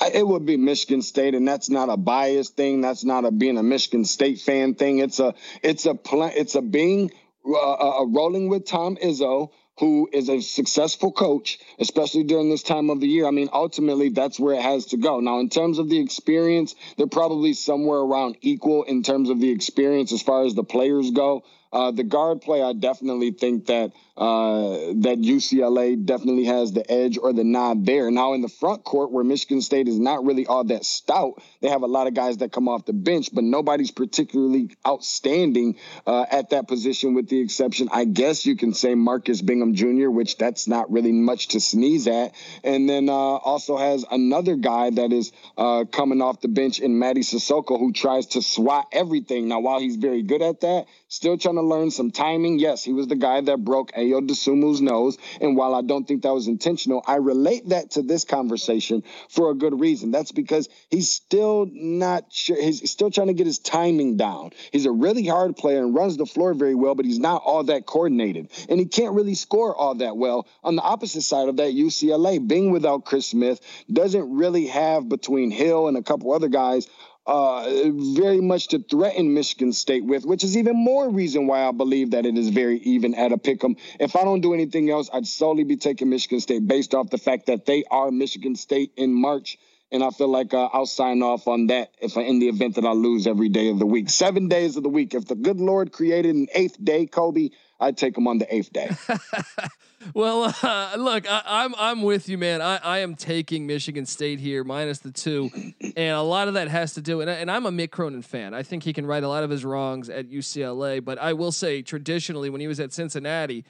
It 0.00 0.26
would 0.26 0.46
be 0.46 0.56
Michigan 0.56 1.02
State, 1.02 1.34
and 1.34 1.46
that's 1.46 1.68
not 1.68 1.90
a 1.90 1.98
bias 1.98 2.48
thing. 2.48 2.80
That's 2.80 3.04
not 3.04 3.26
a 3.26 3.30
being 3.30 3.58
a 3.58 3.62
Michigan 3.62 4.06
State 4.06 4.40
fan 4.40 4.74
thing. 4.74 4.98
It's 4.98 5.20
a 5.20 5.34
it's 5.62 5.84
a 5.84 5.94
pl- 5.94 6.32
it's 6.34 6.54
a 6.54 6.62
being 6.62 7.10
uh, 7.44 7.52
uh, 7.52 8.00
uh, 8.00 8.06
rolling 8.06 8.48
with 8.48 8.66
Tom 8.66 8.96
Izzo, 8.96 9.50
who 9.78 10.08
is 10.12 10.28
a 10.28 10.40
successful 10.40 11.10
coach, 11.10 11.58
especially 11.78 12.24
during 12.24 12.50
this 12.50 12.62
time 12.62 12.90
of 12.90 13.00
the 13.00 13.08
year. 13.08 13.26
I 13.26 13.30
mean, 13.30 13.48
ultimately, 13.52 14.10
that's 14.10 14.38
where 14.38 14.54
it 14.54 14.62
has 14.62 14.86
to 14.86 14.96
go. 14.96 15.20
Now, 15.20 15.40
in 15.40 15.48
terms 15.48 15.78
of 15.78 15.88
the 15.88 15.98
experience, 15.98 16.74
they're 16.96 17.06
probably 17.06 17.54
somewhere 17.54 17.98
around 17.98 18.36
equal 18.42 18.84
in 18.84 19.02
terms 19.02 19.28
of 19.30 19.40
the 19.40 19.50
experience 19.50 20.12
as 20.12 20.22
far 20.22 20.44
as 20.44 20.54
the 20.54 20.64
players 20.64 21.10
go. 21.10 21.42
Uh, 21.72 21.90
the 21.90 22.04
guard 22.04 22.42
play, 22.42 22.62
I 22.62 22.72
definitely 22.72 23.30
think 23.30 23.66
that 23.66 23.92
uh, 24.14 24.92
that 25.00 25.18
UCLA 25.22 26.04
definitely 26.04 26.44
has 26.44 26.72
the 26.72 26.90
edge 26.90 27.16
or 27.16 27.32
the 27.32 27.44
nod 27.44 27.86
there. 27.86 28.10
Now 28.10 28.34
in 28.34 28.42
the 28.42 28.48
front 28.48 28.84
court, 28.84 29.10
where 29.10 29.24
Michigan 29.24 29.62
State 29.62 29.88
is 29.88 29.98
not 29.98 30.24
really 30.26 30.46
all 30.46 30.64
that 30.64 30.84
stout, 30.84 31.42
they 31.60 31.68
have 31.68 31.82
a 31.82 31.86
lot 31.86 32.06
of 32.06 32.14
guys 32.14 32.36
that 32.38 32.52
come 32.52 32.68
off 32.68 32.84
the 32.84 32.92
bench, 32.92 33.30
but 33.32 33.42
nobody's 33.42 33.90
particularly 33.90 34.76
outstanding 34.86 35.76
uh, 36.06 36.26
at 36.30 36.50
that 36.50 36.68
position, 36.68 37.14
with 37.14 37.28
the 37.28 37.40
exception, 37.40 37.88
I 37.90 38.04
guess 38.04 38.44
you 38.44 38.54
can 38.54 38.74
say 38.74 38.94
Marcus 38.94 39.40
Bingham 39.40 39.74
Jr., 39.74 40.10
which 40.10 40.36
that's 40.36 40.68
not 40.68 40.92
really 40.92 41.12
much 41.12 41.48
to 41.48 41.60
sneeze 41.60 42.06
at. 42.06 42.34
And 42.62 42.88
then 42.88 43.08
uh, 43.08 43.12
also 43.12 43.78
has 43.78 44.04
another 44.10 44.56
guy 44.56 44.90
that 44.90 45.10
is 45.12 45.32
uh, 45.56 45.84
coming 45.90 46.20
off 46.20 46.42
the 46.42 46.48
bench 46.48 46.80
in 46.80 46.92
Mady 46.92 47.20
Sissoko, 47.20 47.78
who 47.78 47.92
tries 47.92 48.26
to 48.26 48.42
swat 48.42 48.88
everything. 48.92 49.48
Now, 49.48 49.60
while 49.60 49.80
he's 49.80 49.96
very 49.96 50.22
good 50.22 50.42
at 50.42 50.60
that, 50.60 50.86
still 51.12 51.36
trying 51.36 51.56
to 51.56 51.62
learn 51.62 51.90
some 51.90 52.10
timing. 52.10 52.58
Yes, 52.58 52.82
he 52.82 52.94
was 52.94 53.06
the 53.06 53.16
guy 53.16 53.42
that 53.42 53.62
broke 53.62 53.92
Ayo 53.92 54.26
Dosunmu's 54.26 54.80
nose. 54.80 55.18
And 55.42 55.56
while 55.58 55.74
I 55.74 55.82
don't 55.82 56.08
think 56.08 56.22
that 56.22 56.32
was 56.32 56.48
intentional, 56.48 57.04
I 57.06 57.16
relate 57.16 57.68
that 57.68 57.92
to 57.92 58.02
this 58.02 58.24
conversation 58.24 59.02
for 59.28 59.50
a 59.50 59.54
good 59.54 59.78
reason. 59.78 60.10
That's 60.10 60.32
because 60.32 60.70
he's 60.90 61.10
still 61.10 61.68
not 61.70 62.32
sure. 62.32 62.60
He's 62.60 62.90
still 62.90 63.10
trying 63.10 63.26
to 63.26 63.34
get 63.34 63.46
his 63.46 63.58
timing 63.58 64.16
down. 64.16 64.52
He's 64.72 64.86
a 64.86 64.90
really 64.90 65.26
hard 65.26 65.54
player 65.54 65.84
and 65.84 65.94
runs 65.94 66.16
the 66.16 66.24
floor 66.24 66.54
very 66.54 66.74
well, 66.74 66.94
but 66.94 67.04
he's 67.04 67.18
not 67.18 67.42
all 67.44 67.64
that 67.64 67.84
coordinated. 67.84 68.50
And 68.70 68.80
he 68.80 68.86
can't 68.86 69.14
really 69.14 69.34
score 69.34 69.76
all 69.76 69.96
that 69.96 70.16
well. 70.16 70.46
On 70.64 70.76
the 70.76 70.82
opposite 70.82 71.22
side 71.22 71.50
of 71.50 71.58
that, 71.58 71.74
UCLA, 71.74 72.46
being 72.46 72.70
without 72.70 73.04
Chris 73.04 73.26
Smith, 73.26 73.60
doesn't 73.92 74.34
really 74.34 74.68
have 74.68 75.10
between 75.10 75.50
Hill 75.50 75.88
and 75.88 75.96
a 75.98 76.02
couple 76.02 76.32
other 76.32 76.48
guys 76.48 76.88
uh, 77.26 77.68
very 78.14 78.40
much 78.40 78.68
to 78.68 78.78
threaten 78.80 79.34
Michigan 79.34 79.72
State 79.72 80.04
with, 80.04 80.24
which 80.24 80.42
is 80.42 80.56
even 80.56 80.76
more 80.76 81.08
reason 81.08 81.46
why 81.46 81.66
I 81.66 81.72
believe 81.72 82.12
that 82.12 82.26
it 82.26 82.36
is 82.36 82.48
very 82.48 82.78
even 82.78 83.14
at 83.14 83.32
a 83.32 83.38
pick 83.38 83.62
'em. 83.62 83.76
If 84.00 84.16
I 84.16 84.24
don't 84.24 84.40
do 84.40 84.54
anything 84.54 84.90
else, 84.90 85.08
I'd 85.12 85.26
solely 85.26 85.64
be 85.64 85.76
taking 85.76 86.08
Michigan 86.08 86.40
State 86.40 86.66
based 86.66 86.94
off 86.94 87.10
the 87.10 87.18
fact 87.18 87.46
that 87.46 87.64
they 87.64 87.84
are 87.90 88.10
Michigan 88.10 88.56
State 88.56 88.92
in 88.96 89.12
March. 89.12 89.58
And 89.92 90.02
I 90.02 90.08
feel 90.08 90.28
like 90.28 90.54
uh, 90.54 90.70
I'll 90.72 90.86
sign 90.86 91.22
off 91.22 91.46
on 91.46 91.66
that 91.66 91.90
if 92.00 92.16
I, 92.16 92.22
in 92.22 92.38
the 92.38 92.48
event 92.48 92.76
that 92.76 92.86
I 92.86 92.92
lose 92.92 93.26
every 93.26 93.50
day 93.50 93.68
of 93.68 93.78
the 93.78 93.84
week, 93.84 94.08
seven 94.08 94.48
days 94.48 94.78
of 94.78 94.82
the 94.82 94.88
week. 94.88 95.12
If 95.12 95.26
the 95.26 95.34
good 95.34 95.60
Lord 95.60 95.92
created 95.92 96.34
an 96.34 96.48
eighth 96.54 96.82
day, 96.82 97.04
Kobe, 97.04 97.50
I'd 97.78 97.98
take 97.98 98.14
them 98.14 98.26
on 98.26 98.38
the 98.38 98.52
eighth 98.52 98.72
day. 98.72 98.90
well, 100.14 100.54
uh, 100.62 100.94
look, 100.98 101.30
I, 101.30 101.64
am 101.64 101.74
I'm, 101.74 101.74
I'm 101.78 102.02
with 102.02 102.28
you, 102.28 102.38
man. 102.38 102.60
I, 102.60 102.76
I 102.76 102.98
am 102.98 103.14
taking 103.14 103.66
Michigan 103.66 104.06
State 104.06 104.40
here 104.40 104.64
minus 104.64 104.98
the 104.98 105.10
two, 105.10 105.50
and 105.96 106.16
a 106.16 106.22
lot 106.22 106.48
of 106.48 106.54
that 106.54 106.68
has 106.68 106.94
to 106.94 107.02
do. 107.02 107.20
And, 107.20 107.30
and 107.30 107.50
I'm 107.50 107.66
a 107.66 107.70
Mick 107.70 107.90
Cronin 107.90 108.22
fan. 108.22 108.54
I 108.54 108.62
think 108.62 108.82
he 108.82 108.92
can 108.92 109.06
right 109.06 109.22
a 109.22 109.28
lot 109.28 109.44
of 109.44 109.50
his 109.50 109.64
wrongs 109.64 110.08
at 110.08 110.28
UCLA. 110.28 111.04
But 111.04 111.18
I 111.18 111.32
will 111.32 111.52
say, 111.52 111.82
traditionally, 111.82 112.50
when 112.50 112.60
he 112.60 112.66
was 112.66 112.80
at 112.80 112.92
Cincinnati, 112.92 113.64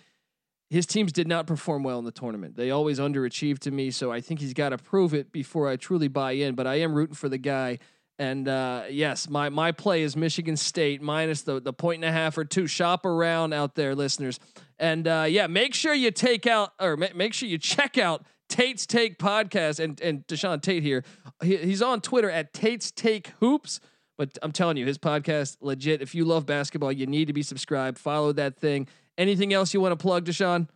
his 0.70 0.86
teams 0.86 1.12
did 1.12 1.28
not 1.28 1.46
perform 1.46 1.82
well 1.82 1.98
in 1.98 2.04
the 2.04 2.12
tournament. 2.12 2.56
They 2.56 2.70
always 2.70 2.98
underachieved 2.98 3.60
to 3.60 3.70
me. 3.70 3.90
So 3.90 4.10
I 4.10 4.20
think 4.20 4.40
he's 4.40 4.54
got 4.54 4.70
to 4.70 4.78
prove 4.78 5.12
it 5.12 5.30
before 5.30 5.68
I 5.68 5.76
truly 5.76 6.08
buy 6.08 6.32
in. 6.32 6.54
But 6.54 6.66
I 6.66 6.76
am 6.76 6.94
rooting 6.94 7.14
for 7.14 7.28
the 7.28 7.38
guy. 7.38 7.78
And 8.23 8.47
uh, 8.47 8.85
yes, 8.88 9.29
my 9.29 9.49
my 9.49 9.73
play 9.73 10.02
is 10.02 10.17
Michigan 10.17 10.57
State 10.57 11.02
minus 11.02 11.43
the 11.43 11.61
the 11.61 11.73
point 11.73 12.05
and 12.05 12.09
a 12.09 12.12
half 12.12 12.38
or 12.38 12.45
two. 12.45 12.69
Shop 12.69 13.05
around 13.05 13.52
out 13.52 13.75
there, 13.75 13.97
listeners. 13.97 14.38
And 14.79 15.09
uh, 15.09 15.26
yeah, 15.29 15.49
make 15.49 15.75
sure 15.75 15.93
you 15.93 16.12
take 16.12 16.47
out 16.47 16.71
or 16.81 16.97
ma- 16.97 17.09
make 17.17 17.35
sure 17.35 17.49
you 17.49 17.59
check 17.59 17.99
out 17.99 18.25
Tate's 18.49 18.87
Take 18.87 19.19
podcast 19.19 19.81
and 19.81 20.00
and 20.00 20.25
Deshaun 20.29 20.62
Tate 20.62 20.85
here. 20.85 21.02
He, 21.43 21.57
he's 21.57 21.83
on 21.83 22.00
Twitter 22.00 22.31
at 22.31 22.52
Tate's 22.52 22.93
Take 22.93 23.33
Hoops. 23.41 23.81
But 24.17 24.39
I'm 24.41 24.52
telling 24.52 24.76
you, 24.76 24.87
his 24.87 24.99
podcast 24.99 25.56
legit. 25.61 26.00
If 26.00 26.15
you 26.15 26.25
love 26.25 26.47
basketball, 26.47 26.93
you 26.93 27.06
need 27.06 27.25
to 27.25 27.32
be 27.32 27.43
subscribed. 27.43 27.99
Follow 27.99 28.30
that 28.35 28.56
thing. 28.56 28.87
Anything 29.19 29.52
else 29.52 29.75
you 29.75 29.80
want 29.80 29.99
to 29.99 30.00
plug, 30.00 30.26
Deshaun? 30.26 30.69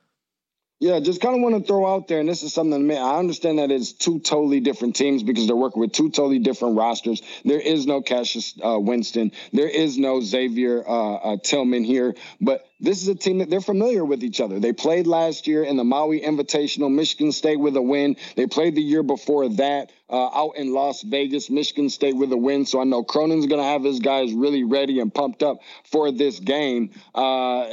Yeah, 0.78 1.00
just 1.00 1.22
kind 1.22 1.34
of 1.34 1.40
want 1.40 1.54
to 1.54 1.66
throw 1.66 1.86
out 1.86 2.06
there, 2.06 2.20
and 2.20 2.28
this 2.28 2.42
is 2.42 2.52
something 2.52 2.90
I 2.90 3.18
understand 3.18 3.60
that 3.60 3.70
it's 3.70 3.92
two 3.92 4.18
totally 4.18 4.60
different 4.60 4.94
teams 4.94 5.22
because 5.22 5.46
they're 5.46 5.56
working 5.56 5.80
with 5.80 5.92
two 5.92 6.10
totally 6.10 6.38
different 6.38 6.76
rosters. 6.76 7.22
There 7.46 7.58
is 7.58 7.86
no 7.86 8.02
Cassius 8.02 8.52
uh, 8.62 8.78
Winston, 8.78 9.32
there 9.54 9.70
is 9.70 9.96
no 9.96 10.20
Xavier 10.20 10.86
uh, 10.86 11.14
uh, 11.14 11.36
Tillman 11.42 11.82
here, 11.82 12.14
but 12.42 12.66
this 12.78 13.00
is 13.00 13.08
a 13.08 13.14
team 13.14 13.38
that 13.38 13.48
they're 13.48 13.62
familiar 13.62 14.04
with 14.04 14.22
each 14.22 14.38
other. 14.38 14.60
They 14.60 14.74
played 14.74 15.06
last 15.06 15.46
year 15.46 15.64
in 15.64 15.78
the 15.78 15.84
Maui 15.84 16.20
Invitational, 16.20 16.92
Michigan 16.92 17.32
State 17.32 17.58
with 17.58 17.74
a 17.76 17.82
win. 17.82 18.16
They 18.36 18.46
played 18.46 18.74
the 18.74 18.82
year 18.82 19.02
before 19.02 19.48
that 19.48 19.92
uh, 20.10 20.26
out 20.26 20.56
in 20.56 20.74
Las 20.74 21.00
Vegas, 21.02 21.48
Michigan 21.48 21.88
State 21.88 22.16
with 22.16 22.32
a 22.32 22.36
win. 22.36 22.66
So 22.66 22.80
I 22.80 22.84
know 22.84 23.02
Cronin's 23.02 23.46
going 23.46 23.62
to 23.62 23.66
have 23.66 23.82
his 23.82 24.00
guys 24.00 24.34
really 24.34 24.64
ready 24.64 25.00
and 25.00 25.12
pumped 25.12 25.42
up 25.42 25.58
for 25.84 26.12
this 26.12 26.38
game. 26.38 26.90
Uh, 27.14 27.66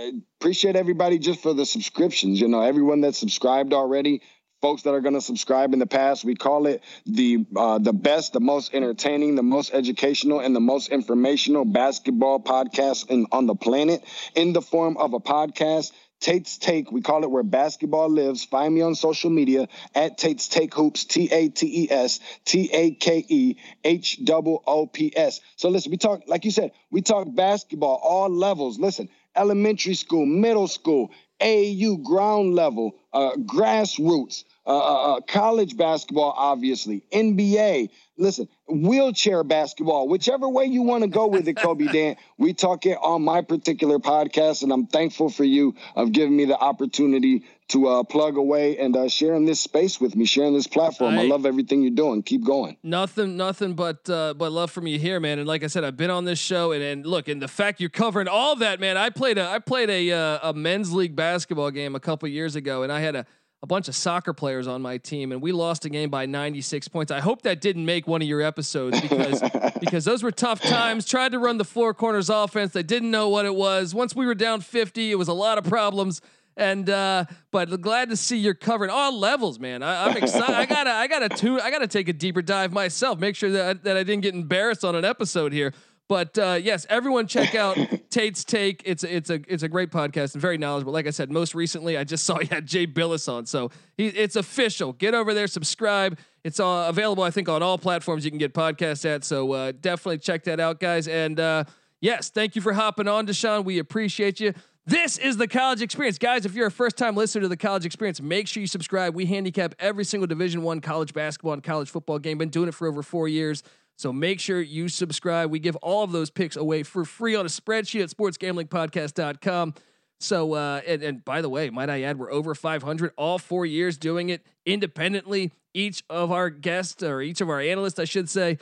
appreciate 0.43 0.75
everybody 0.75 1.19
just 1.19 1.41
for 1.41 1.53
the 1.53 1.65
subscriptions. 1.65 2.41
You 2.41 2.49
know, 2.49 2.59
everyone 2.59 2.99
that's 2.99 3.17
subscribed 3.17 3.71
already 3.71 4.21
folks 4.61 4.81
that 4.81 4.93
are 4.93 4.99
going 4.99 5.13
to 5.13 5.21
subscribe 5.21 5.71
in 5.71 5.79
the 5.79 5.85
past. 5.85 6.25
We 6.25 6.35
call 6.35 6.67
it 6.67 6.83
the 7.05 7.45
uh, 7.55 7.77
the 7.77 7.93
best, 7.93 8.33
the 8.33 8.41
most 8.41 8.73
entertaining, 8.73 9.35
the 9.35 9.41
most 9.41 9.73
educational, 9.73 10.41
and 10.41 10.53
the 10.53 10.59
most 10.59 10.89
informational 10.89 11.63
basketball 11.63 12.41
podcast 12.41 13.09
in, 13.09 13.25
on 13.31 13.45
the 13.45 13.55
planet 13.55 14.03
in 14.35 14.51
the 14.51 14.61
form 14.61 14.97
of 14.97 15.13
a 15.13 15.19
podcast. 15.21 15.93
Tate's 16.19 16.57
Take, 16.57 16.91
we 16.91 17.01
call 17.01 17.23
it 17.23 17.31
where 17.31 17.43
basketball 17.43 18.09
lives. 18.09 18.43
Find 18.43 18.73
me 18.75 18.81
on 18.81 18.95
social 18.95 19.29
media 19.29 19.69
at 19.95 20.17
Tate's 20.17 20.49
Take 20.49 20.73
Hoops, 20.73 21.05
T 21.05 21.29
A 21.31 21.47
T 21.47 21.83
E 21.83 21.87
S 21.89 22.19
T 22.43 22.69
A 22.73 22.91
K 22.91 23.25
E 23.29 23.55
H 23.85 24.19
O 24.29 24.63
O 24.67 24.87
P 24.87 25.13
S. 25.15 25.39
So 25.55 25.69
listen, 25.69 25.89
we 25.89 25.97
talk, 25.97 26.23
like 26.27 26.43
you 26.43 26.51
said, 26.51 26.71
we 26.91 27.01
talk 27.01 27.33
basketball, 27.33 27.99
all 28.03 28.29
levels. 28.29 28.77
Listen, 28.77 29.07
elementary 29.35 29.93
school, 29.95 30.25
middle 30.25 30.67
school, 30.67 31.11
AU 31.41 31.97
ground 31.97 32.55
level, 32.55 32.95
uh, 33.11 33.31
grassroots, 33.35 34.43
uh, 34.65 34.69
uh, 34.69 35.15
uh, 35.17 35.21
college 35.21 35.75
basketball, 35.75 36.33
obviously, 36.37 37.03
NBA. 37.11 37.89
Listen, 38.17 38.47
wheelchair 38.67 39.43
basketball, 39.43 40.07
whichever 40.07 40.47
way 40.47 40.65
you 40.65 40.83
want 40.83 41.03
to 41.03 41.09
go 41.09 41.27
with 41.27 41.47
it, 41.47 41.55
Kobe 41.57 41.87
Dan. 41.87 42.15
We 42.37 42.53
talk 42.53 42.85
it 42.85 42.97
on 43.01 43.23
my 43.23 43.41
particular 43.41 43.99
podcast, 43.99 44.63
and 44.63 44.71
I'm 44.71 44.85
thankful 44.87 45.29
for 45.29 45.43
you 45.43 45.75
of 45.95 46.11
giving 46.11 46.37
me 46.37 46.45
the 46.45 46.57
opportunity 46.57 47.43
to 47.69 47.87
uh, 47.87 48.03
plug 48.03 48.37
away 48.37 48.77
and 48.77 48.95
uh, 48.95 49.07
sharing 49.07 49.45
this 49.45 49.61
space 49.61 49.99
with 49.99 50.15
me, 50.15 50.25
sharing 50.25 50.53
this 50.53 50.67
platform. 50.67 51.17
I, 51.17 51.21
I 51.21 51.25
love 51.25 51.45
everything 51.45 51.81
you're 51.81 51.91
doing. 51.91 52.21
Keep 52.23 52.45
going. 52.45 52.77
Nothing, 52.83 53.37
nothing 53.37 53.73
but 53.73 54.09
uh, 54.09 54.33
but 54.33 54.51
love 54.51 54.71
from 54.71 54.87
you 54.87 54.99
here, 54.99 55.19
man. 55.19 55.39
And 55.39 55.47
like 55.47 55.63
I 55.63 55.67
said, 55.67 55.83
I've 55.83 55.97
been 55.97 56.11
on 56.11 56.25
this 56.25 56.39
show, 56.39 56.71
and, 56.71 56.83
and 56.83 57.05
look, 57.05 57.27
and 57.27 57.41
the 57.41 57.47
fact 57.47 57.79
you're 57.79 57.89
covering 57.89 58.27
all 58.27 58.55
that, 58.57 58.79
man. 58.79 58.97
I 58.97 59.09
played 59.09 59.37
a 59.37 59.47
I 59.47 59.59
played 59.59 59.89
a 59.89 60.11
uh, 60.11 60.49
a 60.49 60.53
men's 60.53 60.93
league 60.93 61.15
basketball 61.15 61.71
game 61.71 61.95
a 61.95 61.99
couple 61.99 62.27
years 62.29 62.55
ago, 62.55 62.83
and 62.83 62.91
I 62.91 62.99
had 62.99 63.15
a 63.15 63.25
a 63.63 63.65
bunch 63.65 63.87
of 63.87 63.95
soccer 63.95 64.33
players 64.33 64.67
on 64.67 64.81
my 64.81 64.97
team, 64.97 65.31
and 65.31 65.41
we 65.41 65.53
lost 65.53 65.85
a 65.85 65.89
game 65.89 66.09
by 66.09 66.25
96 66.25 66.89
points. 66.89 67.13
I 67.13 67.21
hope 67.21 67.43
that 67.43 67.61
didn't 67.61 67.85
make 67.85 68.05
one 68.05 68.21
of 68.21 68.27
your 68.27 68.41
episodes 68.41 68.99
because 68.99 69.41
because 69.79 70.03
those 70.03 70.21
were 70.21 70.31
tough 70.31 70.61
times. 70.61 71.05
Tried 71.05 71.31
to 71.31 71.39
run 71.39 71.57
the 71.57 71.63
four 71.63 71.93
corners 71.93 72.29
offense. 72.29 72.73
They 72.73 72.83
didn't 72.83 73.09
know 73.09 73.29
what 73.29 73.45
it 73.45 73.55
was. 73.55 73.95
Once 73.95 74.13
we 74.13 74.25
were 74.25 74.35
down 74.35 74.59
50, 74.59 75.11
it 75.11 75.15
was 75.15 75.29
a 75.29 75.33
lot 75.33 75.57
of 75.57 75.63
problems. 75.63 76.21
And 76.55 76.89
uh, 76.89 77.25
but 77.51 77.81
glad 77.81 78.09
to 78.09 78.17
see 78.17 78.37
you're 78.37 78.53
covering 78.53 78.91
all 78.91 79.17
levels, 79.17 79.59
man. 79.59 79.81
I, 79.81 80.09
am 80.09 80.17
excited. 80.17 80.55
I 80.55 80.65
gotta 80.65 80.91
I 80.91 81.07
gotta 81.07 81.29
tune. 81.29 81.59
I 81.59 81.71
gotta 81.71 81.87
take 81.87 82.09
a 82.09 82.13
deeper 82.13 82.41
dive 82.41 82.71
myself. 82.71 83.19
Make 83.19 83.35
sure 83.35 83.51
that 83.51 83.83
that 83.83 83.97
I 83.97 84.03
didn't 84.03 84.21
get 84.21 84.35
embarrassed 84.35 84.85
on 84.85 84.95
an 84.95 85.05
episode 85.05 85.51
here. 85.51 85.73
But 86.09 86.37
uh, 86.37 86.59
yes, 86.61 86.85
everyone 86.89 87.27
check 87.27 87.55
out 87.55 87.75
Tate's 88.09 88.43
Take. 88.43 88.83
It's 88.85 89.03
it's 89.03 89.29
a 89.29 89.41
it's 89.47 89.63
a 89.63 89.69
great 89.69 89.89
podcast 89.89 90.33
and 90.33 90.41
very 90.41 90.57
knowledgeable. 90.57 90.93
Like 90.93 91.07
I 91.07 91.11
said, 91.11 91.31
most 91.31 91.55
recently 91.55 91.97
I 91.97 92.03
just 92.03 92.25
saw 92.25 92.37
he 92.39 92.47
had 92.47 92.67
Jay 92.67 92.85
Bilas 92.85 93.31
on, 93.31 93.45
so 93.45 93.71
he, 93.97 94.07
it's 94.07 94.35
official. 94.35 94.93
Get 94.93 95.13
over 95.13 95.33
there, 95.33 95.47
subscribe. 95.47 96.19
It's 96.43 96.59
uh, 96.59 96.85
available, 96.89 97.23
I 97.23 97.31
think, 97.31 97.47
on 97.47 97.63
all 97.63 97.77
platforms 97.77 98.25
you 98.25 98.31
can 98.31 98.37
get 98.37 98.53
podcasts 98.53 99.09
at. 99.09 99.23
So 99.23 99.53
uh, 99.53 99.71
definitely 99.79 100.17
check 100.17 100.43
that 100.43 100.59
out, 100.59 100.79
guys. 100.79 101.07
And 101.07 101.39
uh, 101.39 101.63
yes, 102.01 102.29
thank 102.29 102.55
you 102.55 102.61
for 102.61 102.73
hopping 102.73 103.07
on, 103.07 103.25
Deshaun. 103.25 103.63
We 103.63 103.79
appreciate 103.79 104.41
you. 104.41 104.53
This 104.85 105.17
is 105.17 105.37
the 105.37 105.47
college 105.47 105.81
experience, 105.81 106.17
guys. 106.17 106.45
If 106.45 106.55
you're 106.55 106.67
a 106.67 106.71
first-time 106.71 107.15
listener 107.15 107.43
to 107.43 107.47
the 107.47 107.55
college 107.55 107.85
experience, 107.85 108.21
make 108.21 108.49
sure 108.49 108.59
you 108.59 108.67
subscribe. 108.67 109.15
We 109.15 109.25
handicap 109.25 109.75
every 109.79 110.03
single 110.03 110.27
Division 110.27 110.61
One 110.61 110.81
college 110.81 111.13
basketball 111.13 111.53
and 111.53 111.63
college 111.63 111.89
football 111.89 112.19
game. 112.19 112.37
Been 112.37 112.49
doing 112.49 112.67
it 112.67 112.73
for 112.73 112.85
over 112.85 113.01
four 113.01 113.29
years, 113.29 113.63
so 113.95 114.11
make 114.11 114.41
sure 114.41 114.59
you 114.59 114.89
subscribe. 114.89 115.49
We 115.51 115.59
give 115.59 115.77
all 115.77 116.03
of 116.03 116.11
those 116.11 116.29
picks 116.29 116.57
away 116.57 116.83
for 116.83 117.05
free 117.05 117.33
on 117.33 117.45
a 117.45 117.49
spreadsheet 117.49 118.03
at 118.03 118.09
sportsgamblingpodcast.com. 118.09 119.73
So, 120.19 120.53
uh, 120.53 120.81
and, 120.85 121.01
and 121.01 121.23
by 121.23 121.41
the 121.41 121.49
way, 121.49 121.69
might 121.69 121.89
I 121.89 122.01
add, 122.01 122.19
we're 122.19 122.31
over 122.31 122.53
500 122.53 123.13
all 123.17 123.39
four 123.39 123.65
years 123.65 123.97
doing 123.97 124.29
it 124.29 124.45
independently. 124.65 125.53
Each 125.73 126.03
of 126.09 126.29
our 126.29 126.49
guests, 126.49 127.01
or 127.01 127.21
each 127.21 127.39
of 127.39 127.49
our 127.49 127.61
analysts, 127.61 127.99
I 127.99 128.05
should 128.05 128.29
say, 128.29 128.57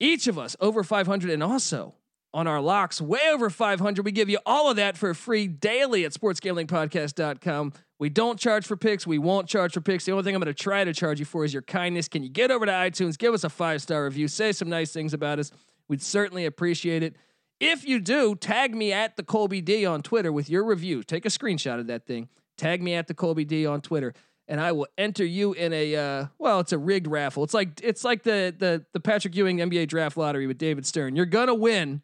each 0.00 0.26
of 0.26 0.36
us 0.36 0.56
over 0.58 0.82
500, 0.82 1.30
and 1.30 1.44
also 1.44 1.94
on 2.34 2.48
our 2.48 2.60
locks, 2.60 3.00
way 3.00 3.20
over 3.32 3.48
500. 3.48 4.04
We 4.04 4.12
give 4.12 4.28
you 4.28 4.38
all 4.44 4.68
of 4.68 4.76
that 4.76 4.98
for 4.98 5.14
free 5.14 5.46
daily 5.46 6.04
at 6.04 6.12
sportsgamblingpodcast.com. 6.12 7.72
We 8.00 8.08
don't 8.10 8.38
charge 8.38 8.66
for 8.66 8.76
picks. 8.76 9.06
We 9.06 9.18
won't 9.18 9.48
charge 9.48 9.72
for 9.72 9.80
picks. 9.80 10.04
The 10.04 10.12
only 10.12 10.24
thing 10.24 10.34
I'm 10.34 10.42
going 10.42 10.52
to 10.52 10.62
try 10.62 10.82
to 10.84 10.92
charge 10.92 11.20
you 11.20 11.24
for 11.24 11.44
is 11.44 11.52
your 11.52 11.62
kindness. 11.62 12.08
Can 12.08 12.24
you 12.24 12.28
get 12.28 12.50
over 12.50 12.66
to 12.66 12.72
iTunes, 12.72 13.16
give 13.16 13.32
us 13.32 13.44
a 13.44 13.48
five 13.48 13.80
star 13.80 14.04
review, 14.04 14.26
say 14.26 14.50
some 14.52 14.68
nice 14.68 14.92
things 14.92 15.14
about 15.14 15.38
us? 15.38 15.52
We'd 15.88 16.02
certainly 16.02 16.44
appreciate 16.44 17.02
it. 17.04 17.14
If 17.60 17.86
you 17.86 18.00
do, 18.00 18.34
tag 18.34 18.74
me 18.74 18.92
at 18.92 19.16
the 19.16 19.22
Colby 19.22 19.60
D 19.60 19.86
on 19.86 20.02
Twitter 20.02 20.32
with 20.32 20.50
your 20.50 20.64
review. 20.64 21.04
Take 21.04 21.24
a 21.24 21.28
screenshot 21.28 21.78
of 21.78 21.86
that 21.86 22.04
thing. 22.04 22.28
Tag 22.58 22.82
me 22.82 22.94
at 22.94 23.06
the 23.06 23.14
Colby 23.14 23.44
D 23.44 23.64
on 23.64 23.80
Twitter, 23.80 24.12
and 24.48 24.60
I 24.60 24.72
will 24.72 24.88
enter 24.98 25.24
you 25.24 25.52
in 25.52 25.72
a 25.72 25.94
uh, 25.96 26.26
well, 26.38 26.60
it's 26.60 26.72
a 26.72 26.78
rigged 26.78 27.06
raffle. 27.06 27.44
It's 27.44 27.54
like 27.54 27.80
it's 27.82 28.02
like 28.02 28.24
the 28.24 28.54
the 28.58 28.84
the 28.92 29.00
Patrick 29.00 29.36
Ewing 29.36 29.58
NBA 29.58 29.86
Draft 29.88 30.16
Lottery 30.16 30.48
with 30.48 30.58
David 30.58 30.84
Stern. 30.84 31.14
You're 31.14 31.26
gonna 31.26 31.54
win 31.54 32.02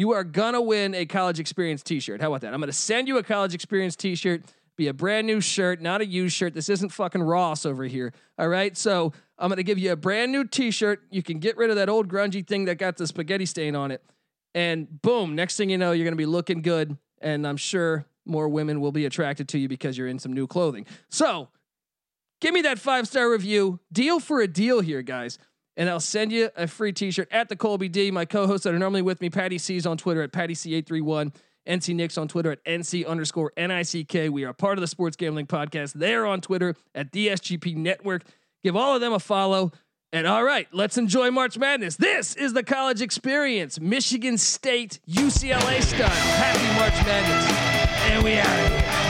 you 0.00 0.12
are 0.12 0.24
gonna 0.24 0.62
win 0.62 0.94
a 0.94 1.04
college 1.04 1.38
experience 1.38 1.82
t-shirt. 1.82 2.22
How 2.22 2.28
about 2.28 2.40
that? 2.40 2.54
I'm 2.54 2.60
gonna 2.60 2.72
send 2.72 3.06
you 3.06 3.18
a 3.18 3.22
college 3.22 3.52
experience 3.52 3.94
t-shirt, 3.96 4.42
be 4.78 4.88
a 4.88 4.94
brand 4.94 5.26
new 5.26 5.42
shirt, 5.42 5.82
not 5.82 6.00
a 6.00 6.06
used 6.06 6.34
shirt. 6.34 6.54
This 6.54 6.70
isn't 6.70 6.88
fucking 6.88 7.22
Ross 7.22 7.66
over 7.66 7.84
here. 7.84 8.14
All 8.38 8.48
right. 8.48 8.74
So 8.78 9.12
I'm 9.38 9.50
gonna 9.50 9.62
give 9.62 9.78
you 9.78 9.92
a 9.92 9.96
brand 9.96 10.32
new 10.32 10.46
t-shirt. 10.46 11.02
You 11.10 11.22
can 11.22 11.38
get 11.38 11.58
rid 11.58 11.68
of 11.68 11.76
that 11.76 11.90
old 11.90 12.08
grungy 12.08 12.46
thing 12.46 12.64
that 12.64 12.78
got 12.78 12.96
the 12.96 13.06
spaghetti 13.06 13.44
stain 13.44 13.76
on 13.76 13.90
it. 13.90 14.02
And 14.54 15.02
boom, 15.02 15.34
next 15.34 15.58
thing 15.58 15.68
you 15.68 15.76
know, 15.76 15.92
you're 15.92 16.06
gonna 16.06 16.16
be 16.16 16.24
looking 16.24 16.62
good. 16.62 16.96
And 17.20 17.46
I'm 17.46 17.58
sure 17.58 18.06
more 18.24 18.48
women 18.48 18.80
will 18.80 18.92
be 18.92 19.04
attracted 19.04 19.48
to 19.48 19.58
you 19.58 19.68
because 19.68 19.98
you're 19.98 20.08
in 20.08 20.18
some 20.18 20.32
new 20.32 20.46
clothing. 20.46 20.86
So 21.10 21.48
give 22.40 22.54
me 22.54 22.62
that 22.62 22.78
five-star 22.78 23.30
review. 23.30 23.80
Deal 23.92 24.18
for 24.18 24.40
a 24.40 24.48
deal 24.48 24.80
here, 24.80 25.02
guys 25.02 25.38
and 25.76 25.88
I'll 25.88 26.00
send 26.00 26.32
you 26.32 26.50
a 26.56 26.66
free 26.66 26.92
T-shirt 26.92 27.28
at 27.30 27.48
the 27.48 27.56
Colby 27.56 27.88
D. 27.88 28.10
My 28.10 28.24
co-hosts 28.24 28.64
that 28.64 28.74
are 28.74 28.78
normally 28.78 29.02
with 29.02 29.20
me, 29.20 29.30
Patty 29.30 29.58
C's 29.58 29.86
on 29.86 29.96
Twitter 29.96 30.22
at 30.22 30.32
Patty 30.32 30.54
C831, 30.54 31.34
NC 31.66 31.94
Nicks 31.94 32.18
on 32.18 32.28
Twitter 32.28 32.52
at 32.52 32.64
NC 32.64 33.06
underscore 33.06 33.52
NICK. 33.56 34.30
We 34.32 34.44
are 34.44 34.52
part 34.52 34.78
of 34.78 34.80
the 34.80 34.86
Sports 34.86 35.16
Gambling 35.16 35.46
Podcast. 35.46 35.92
They're 35.94 36.26
on 36.26 36.40
Twitter 36.40 36.74
at 36.94 37.12
DSGP 37.12 37.76
Network. 37.76 38.24
Give 38.62 38.76
all 38.76 38.94
of 38.94 39.00
them 39.00 39.12
a 39.12 39.20
follow. 39.20 39.72
And 40.12 40.26
all 40.26 40.42
right, 40.42 40.66
let's 40.72 40.98
enjoy 40.98 41.30
March 41.30 41.56
Madness. 41.56 41.96
This 41.96 42.34
is 42.34 42.52
the 42.52 42.64
college 42.64 43.00
experience, 43.00 43.78
Michigan 43.80 44.38
State, 44.38 44.98
UCLA 45.08 45.80
style. 45.82 46.08
Happy 46.08 46.80
March 46.80 47.06
Madness. 47.06 48.10
And 48.10 48.24
we 48.24 48.34
out 48.34 49.09